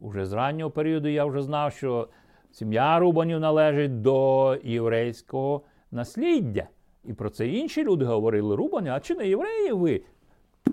Уже 0.00 0.26
з 0.26 0.32
раннього 0.32 0.70
періоду 0.70 1.08
я 1.08 1.24
вже 1.24 1.42
знав, 1.42 1.72
що 1.72 2.08
сім'я 2.52 2.98
Рубанів 2.98 3.40
належить 3.40 4.02
до 4.02 4.56
єврейського 4.64 5.62
насліддя. 5.90 6.68
І 7.04 7.12
про 7.12 7.30
це 7.30 7.48
інші 7.48 7.84
люди 7.84 8.04
говорили: 8.04 8.56
Рубани, 8.56 8.90
а 8.90 9.00
чи 9.00 9.14
не 9.14 9.28
євреї 9.28 9.72
ви? 9.72 10.02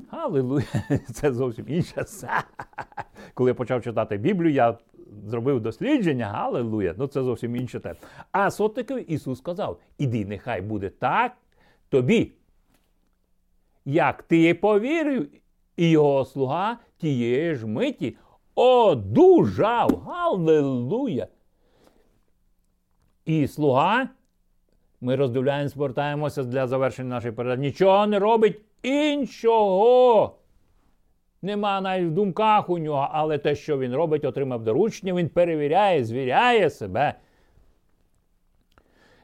Аллилуйя, 0.09 0.65
це 1.13 1.33
зовсім 1.33 1.65
інше. 1.67 2.05
Коли 3.33 3.49
я 3.49 3.53
почав 3.53 3.83
читати 3.83 4.17
Біблію, 4.17 4.53
я 4.53 4.77
зробив 5.25 5.61
дослідження, 5.61 6.31
Аллилуйя, 6.35 6.95
ну 6.97 7.07
це 7.07 7.23
зовсім 7.23 7.55
інше 7.55 7.79
те. 7.79 7.95
А 8.31 8.51
сотникові 8.51 9.01
Ісус 9.01 9.39
сказав: 9.39 9.79
Іди, 9.97 10.25
нехай 10.25 10.61
буде 10.61 10.89
так 10.89 11.31
тобі. 11.89 12.31
Як 13.85 14.23
ти 14.23 14.53
повірив, 14.53 15.27
і 15.77 15.89
його 15.89 16.25
слуга 16.25 16.77
тієї 16.97 17.55
ж 17.55 17.67
миті 17.67 18.17
одужав. 18.55 20.09
Аллилуйя! 20.09 21.27
І 23.27 23.47
слуга, 23.47 24.07
ми 25.01 25.15
роздивляємося, 25.15 25.75
повертаємося 25.75 26.43
для 26.43 26.67
завершення 26.67 27.09
нашої 27.09 27.33
передачі, 27.33 27.61
нічого 27.61 28.07
не 28.07 28.19
робить 28.19 28.61
іншого. 28.83 30.35
Нема 31.41 31.81
навіть 31.81 32.07
в 32.07 32.11
думках 32.11 32.69
у 32.69 32.77
нього, 32.77 33.09
але 33.11 33.37
те, 33.37 33.55
що 33.55 33.77
він 33.77 33.95
робить, 33.95 34.25
отримав 34.25 34.63
доручення, 34.63 35.13
він 35.13 35.29
перевіряє, 35.29 36.03
звіряє 36.03 36.69
себе. 36.69 37.13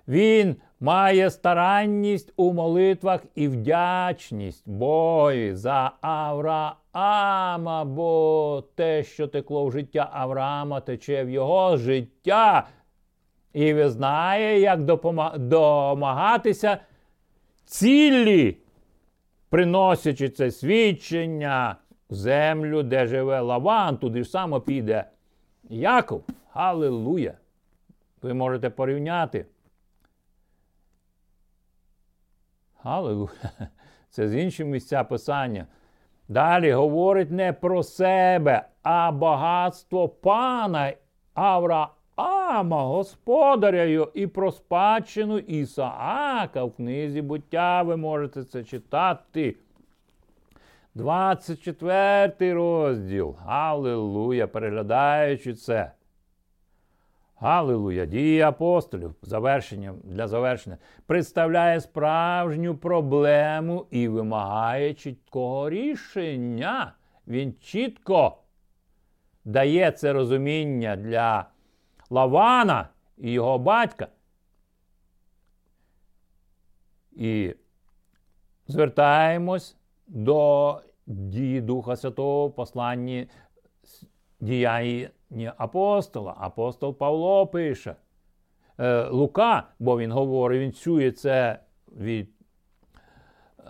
Він 0.08 0.56
має 0.80 1.30
старанність 1.30 2.34
у 2.36 2.54
молитвах 2.54 3.24
і 3.36 3.48
вдячність 3.48 4.70
Бою 4.70 5.56
за 5.58 5.92
Авраама, 6.02 7.86
бо 7.86 8.64
те, 8.76 9.04
що 9.04 9.28
текло 9.28 9.66
в 9.66 9.72
життя 9.72 10.10
Авраама, 10.14 10.80
тече 10.80 11.24
в 11.24 11.30
його 11.30 11.78
життя. 11.78 12.68
І 13.54 13.74
знає, 13.90 14.60
як 14.60 14.84
домагатися 15.38 16.78
цілі, 17.66 18.58
приносячи 19.50 20.30
це 20.30 20.52
свідчення 20.52 21.76
землю, 22.10 22.84
де 22.84 23.08
живе 23.08 23.40
Лаван, 23.40 23.98
туди 23.98 24.24
ж 24.24 24.30
само 24.30 24.62
піде 24.62 25.06
Яков. 25.70 26.24
Галилуя! 26.52 27.34
Ви 28.22 28.34
можете 28.34 28.70
порівняти. 28.70 29.46
Галилуя! 32.84 33.30
Це 34.10 34.30
з 34.30 34.36
іншим 34.36 34.70
місця 34.70 35.04
писання. 35.04 35.68
Далі 36.28 36.72
говорить 36.72 37.32
не 37.32 37.54
про 37.54 37.84
себе, 37.84 38.68
а 38.84 39.12
багатство 39.12 40.10
пана 40.10 40.94
Авраама, 41.34 41.92
господаря 42.62 43.84
його, 43.84 44.12
і 44.14 44.28
про 44.28 44.52
спадщину 44.52 45.38
Ісаака 45.38 46.64
в 46.64 46.76
книзі 46.76 47.22
буття 47.22 47.82
ви 47.82 47.98
можете 47.98 48.44
це 48.44 48.64
читати. 48.64 49.56
24 50.96 52.54
розділ. 52.54 53.36
Аллилуйя, 53.46 54.48
переглядаючи 54.48 55.54
це. 55.54 55.92
Галилуя, 57.36 58.06
дії 58.06 58.42
апостолів 58.42 59.16
завершенням, 59.22 59.96
для 60.04 60.28
завершення 60.28 60.78
представляє 61.06 61.82
справжню 61.82 62.76
проблему 62.76 63.86
і 63.92 64.08
вимагає 64.08 64.94
чіткого 64.94 65.70
рішення. 65.70 66.94
Він 67.28 67.54
чітко 67.62 68.38
дає 69.46 69.92
це 69.92 70.14
розуміння 70.14 70.96
для 70.96 71.46
Лавана 72.14 72.90
і 73.18 73.32
його 73.32 73.60
батька. 73.60 74.08
І 77.12 77.56
звертаємось 78.68 79.78
до 80.08 80.82
дії 81.06 81.62
Духа 81.62 81.96
Святого 81.96 82.50
посланні 82.50 83.28
діяння 84.40 85.54
апостола. 85.58 86.36
Апостол 86.40 86.98
Павло 86.98 87.48
пише. 87.48 87.96
Е, 88.80 89.04
Лука, 89.04 89.68
бо 89.80 90.00
він 90.00 90.12
говорить, 90.12 90.62
він 90.62 90.74
чує 90.74 91.12
це 91.12 91.60
від 91.88 92.30
е, 93.60 93.64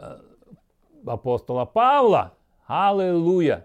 апостола 1.06 1.66
Павла. 1.66 2.32
Аллилуйя! 2.68 3.64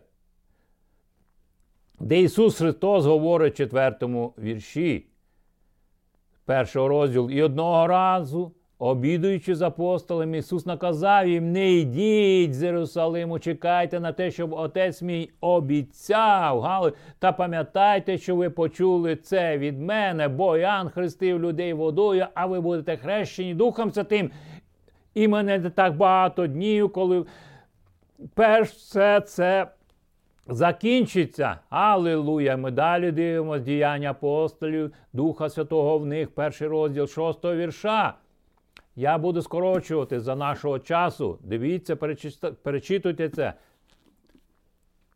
Де 2.00 2.20
Ісус 2.20 2.58
Христос 2.58 3.04
говорить 3.04 3.54
в 3.54 3.56
четвертому 3.56 4.34
вірші 4.38 5.06
першого 6.44 6.88
розділу. 6.88 7.30
І 7.30 7.42
одного 7.42 7.86
разу 7.86 8.52
Обідуючи 8.80 9.54
з 9.54 9.62
апостолами, 9.62 10.38
Ісус 10.38 10.66
наказав 10.66 11.28
їм: 11.28 11.52
не 11.52 11.72
йдіть 11.72 12.54
з 12.54 12.62
Єрусалиму, 12.62 13.38
чекайте 13.38 14.00
на 14.00 14.12
те, 14.12 14.30
щоб 14.30 14.52
Отець 14.52 15.02
мій 15.02 15.30
обіцяв. 15.40 16.92
Та 17.18 17.32
пам'ятайте, 17.32 18.18
що 18.18 18.36
ви 18.36 18.50
почули 18.50 19.16
це 19.16 19.58
від 19.58 19.80
мене, 19.80 20.28
бо 20.28 20.56
Ян 20.56 20.88
хрестив 20.88 21.40
людей 21.40 21.72
водою, 21.72 22.26
а 22.34 22.46
ви 22.46 22.60
будете 22.60 22.96
хрещені 22.96 23.54
Духом 23.54 23.92
Святим. 23.92 24.30
І 25.14 25.28
мене 25.28 25.58
не 25.58 25.70
так 25.70 25.96
багато 25.96 26.46
днів, 26.46 26.92
коли 26.92 27.24
перш 28.34 28.70
все 28.70 29.20
це 29.20 29.66
закінчиться. 30.48 31.58
Аллилуйя! 31.70 32.56
Ми 32.56 32.70
далі 32.70 33.12
дивимося 33.12 33.64
діяння 33.64 34.10
апостолів, 34.10 34.92
Духа 35.12 35.48
Святого 35.48 35.98
в 35.98 36.06
них, 36.06 36.30
перший 36.34 36.68
розділ 36.68 37.06
шостого 37.06 37.54
вірша. 37.54 38.14
Я 38.96 39.18
буду 39.18 39.42
скорочувати 39.42 40.20
за 40.20 40.36
нашого 40.36 40.78
часу. 40.78 41.38
Дивіться, 41.42 41.96
перечитуйте 42.62 43.28
це. 43.28 43.52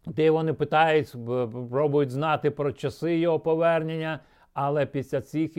Де 0.06 0.30
вони 0.30 0.52
питають, 0.52 1.14
пробують 1.70 2.10
знати 2.10 2.50
про 2.50 2.72
часи 2.72 3.18
його 3.18 3.40
повернення. 3.40 4.20
Але 4.54 4.86
після 4.86 5.20
цих 5.20 5.56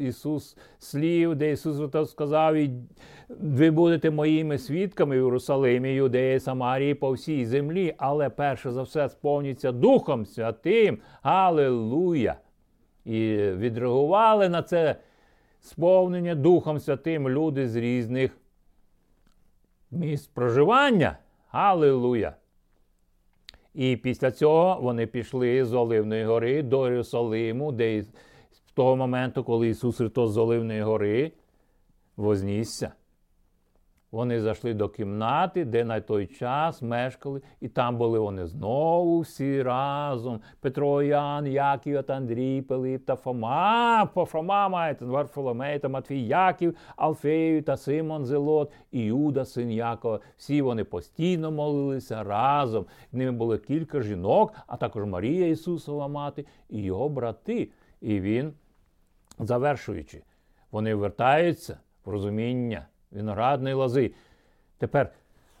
Ісус 0.00 0.56
слів, 0.78 1.34
де 1.34 1.52
Ісус 1.52 2.10
сказав, 2.10 2.56
ви 3.28 3.70
будете 3.70 4.10
моїми 4.10 4.58
свідками 4.58 5.16
в 5.16 5.24
Єрусалимі, 5.24 5.90
Юдеї, 5.90 6.40
Самарії 6.40 6.94
по 6.94 7.12
всій 7.12 7.46
землі, 7.46 7.94
але 7.98 8.30
перше 8.30 8.70
за 8.70 8.82
все 8.82 9.08
сповнюється 9.08 9.72
Духом 9.72 10.26
Святим. 10.26 10.98
Аллилуйя! 11.22 12.36
І 13.04 13.36
відреагували 13.36 14.48
на 14.48 14.62
це 14.62 14.96
сповнення 15.60 16.34
Духом 16.34 16.80
Святим 16.80 17.28
люди 17.28 17.68
з 17.68 17.76
різних 17.76 18.36
місць 19.90 20.26
проживання. 20.26 21.18
Аллилуйя! 21.50 22.34
І 23.74 23.96
після 23.96 24.30
цього 24.30 24.80
вони 24.80 25.06
пішли 25.06 25.64
з 25.64 25.72
Оливної 25.72 26.24
гори 26.24 26.62
до 26.62 26.90
Єрусалиму, 26.90 27.72
де 27.72 28.04
того 28.74 28.96
моменту, 28.96 29.44
коли 29.44 29.68
Ісус 29.68 29.96
Христос 29.96 30.30
з 30.30 30.36
Оливної 30.36 30.82
гори 30.82 31.32
вознісся. 32.16 32.92
Вони 34.14 34.40
зайшли 34.40 34.74
до 34.74 34.88
кімнати, 34.88 35.64
де 35.64 35.84
на 35.84 36.00
той 36.00 36.26
час 36.26 36.82
мешкали, 36.82 37.40
і 37.60 37.68
там 37.68 37.96
були 37.96 38.18
вони 38.18 38.46
знову 38.46 39.20
всі 39.20 39.62
разом. 39.62 40.40
Петро, 40.60 41.02
Ян, 41.02 41.46
Яків, 41.46 42.04
Андрій, 42.08 42.62
Пилип 42.62 43.04
та 43.06 43.16
Фома, 43.16 44.08
Фома 44.14 44.68
маєте, 44.68 45.04
Варфоломей 45.04 45.78
та 45.78 45.88
Матвій, 45.88 46.26
Яків, 46.26 46.76
Алфею 46.96 47.62
та 47.62 47.76
Симон 47.76 48.24
Зелот 48.24 48.72
і 48.92 49.00
Юда, 49.00 49.44
син 49.44 49.70
Якова. 49.70 50.20
Всі 50.36 50.62
вони 50.62 50.84
постійно 50.84 51.50
молилися 51.50 52.22
разом. 52.22 52.86
В 53.12 53.16
ними 53.16 53.32
було 53.32 53.58
кілька 53.58 54.00
жінок, 54.00 54.52
а 54.66 54.76
також 54.76 55.04
Марія 55.04 55.46
Ісусова 55.46 56.08
мати 56.08 56.44
і 56.70 56.82
його 56.82 57.08
брати. 57.08 57.68
І 58.00 58.20
він, 58.20 58.52
завершуючи, 59.38 60.22
вони 60.70 60.94
вертаються 60.94 61.78
в 62.04 62.10
розуміння 62.10 62.86
виноградної 63.10 63.74
лози. 63.74 64.10
Тепер, 64.78 65.10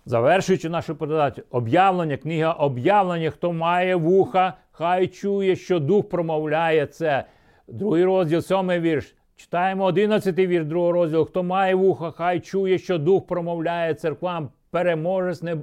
завершуючи 0.06 0.68
нашу 0.68 0.96
передачу, 0.96 1.42
об'явлення, 1.50 2.16
книга 2.16 2.52
об'явлення, 2.52 3.30
хто 3.30 3.52
має 3.52 3.96
вуха, 3.96 4.54
хай 4.70 5.06
чує, 5.06 5.56
що 5.56 5.80
дух 5.80 6.08
промовляє 6.08 6.86
це. 6.86 7.24
Другий 7.68 8.04
розділ, 8.04 8.40
сьомий 8.40 8.80
вірш. 8.80 9.14
Читаємо 9.36 9.84
одинадцятий 9.84 10.46
вірш 10.46 10.64
другого 10.64 10.92
розділу. 10.92 11.24
Хто 11.24 11.42
має 11.42 11.74
вуха, 11.74 12.10
хай 12.10 12.40
чує, 12.40 12.78
що 12.78 12.98
дух 12.98 13.26
промовляє 13.26 13.94
церквам, 13.94 14.50
переможець 14.70 15.42
не, 15.42 15.56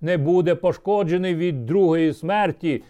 не 0.00 0.16
буде 0.16 0.54
пошкоджений 0.54 1.34
від 1.34 1.66
другої 1.66 2.12
смерті. 2.12 2.84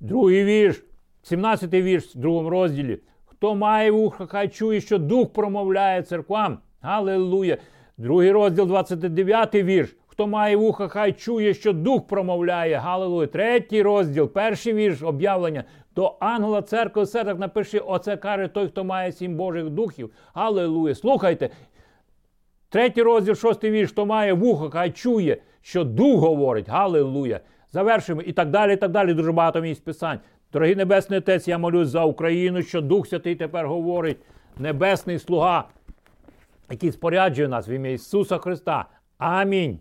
Другий 0.00 0.44
вірш, 0.44 0.84
17 1.22 1.72
вірш 1.72 2.16
в 2.16 2.18
другому 2.18 2.50
розділі. 2.50 2.98
Хто 3.44 3.54
має 3.54 3.90
вуха, 3.90 4.26
хай 4.26 4.48
чує, 4.48 4.80
що 4.80 4.98
дух 4.98 5.32
промовляє 5.32 6.02
церквам. 6.02 6.58
Аллилуйя! 6.80 7.56
Другий 7.98 8.32
розділ, 8.32 8.66
29 8.66 9.54
вірш. 9.54 9.96
Хто 10.06 10.26
має 10.26 10.56
вуха, 10.56 10.88
хай 10.88 11.12
чує, 11.12 11.54
що 11.54 11.72
дух 11.72 12.06
промовляє. 12.06 12.76
Галилуя. 12.76 13.26
Третій 13.26 13.82
розділ, 13.82 14.28
перший 14.28 14.74
вірш 14.74 15.02
об'явлення. 15.02 15.64
До 15.96 16.16
ангела 16.20 16.62
церкви 16.62 17.06
сердок 17.06 17.38
напиши, 17.38 17.78
оце 17.78 18.16
каже 18.16 18.48
той, 18.48 18.68
хто 18.68 18.84
має 18.84 19.12
сім 19.12 19.36
Божих 19.36 19.70
духів. 19.70 20.10
Галилуя. 20.34 20.94
Слухайте. 20.94 21.50
Третій 22.68 23.02
розділ, 23.02 23.34
шостий 23.34 23.70
вірш, 23.70 23.90
хто 23.90 24.06
має 24.06 24.32
вуха, 24.32 24.70
хай 24.70 24.90
чує, 24.90 25.36
що 25.62 25.84
дух 25.84 26.20
говорить. 26.20 26.68
Галилуя. 26.68 27.40
Завершуємо 27.72 28.22
і 28.22 28.32
так 28.32 28.50
далі, 28.50 28.72
і 28.72 28.76
так 28.76 28.90
далі. 28.90 29.14
Дуже 29.14 29.32
багато 29.32 29.60
місць 29.60 29.80
писань. 29.80 30.18
Дорогий 30.54 30.76
Небесний 30.76 31.18
Отець, 31.18 31.48
я 31.48 31.58
молюсь 31.58 31.88
за 31.88 32.04
Україну, 32.04 32.62
що 32.62 32.80
Дух 32.80 33.06
Святий 33.06 33.34
тепер 33.36 33.68
говорить, 33.68 34.16
небесний 34.58 35.18
слуга, 35.18 35.68
який 36.70 36.92
споряджує 36.92 37.48
нас 37.48 37.68
в 37.68 37.70
ім'я 37.70 37.92
Ісуса 37.92 38.38
Христа. 38.38 38.84
Амінь. 39.18 39.78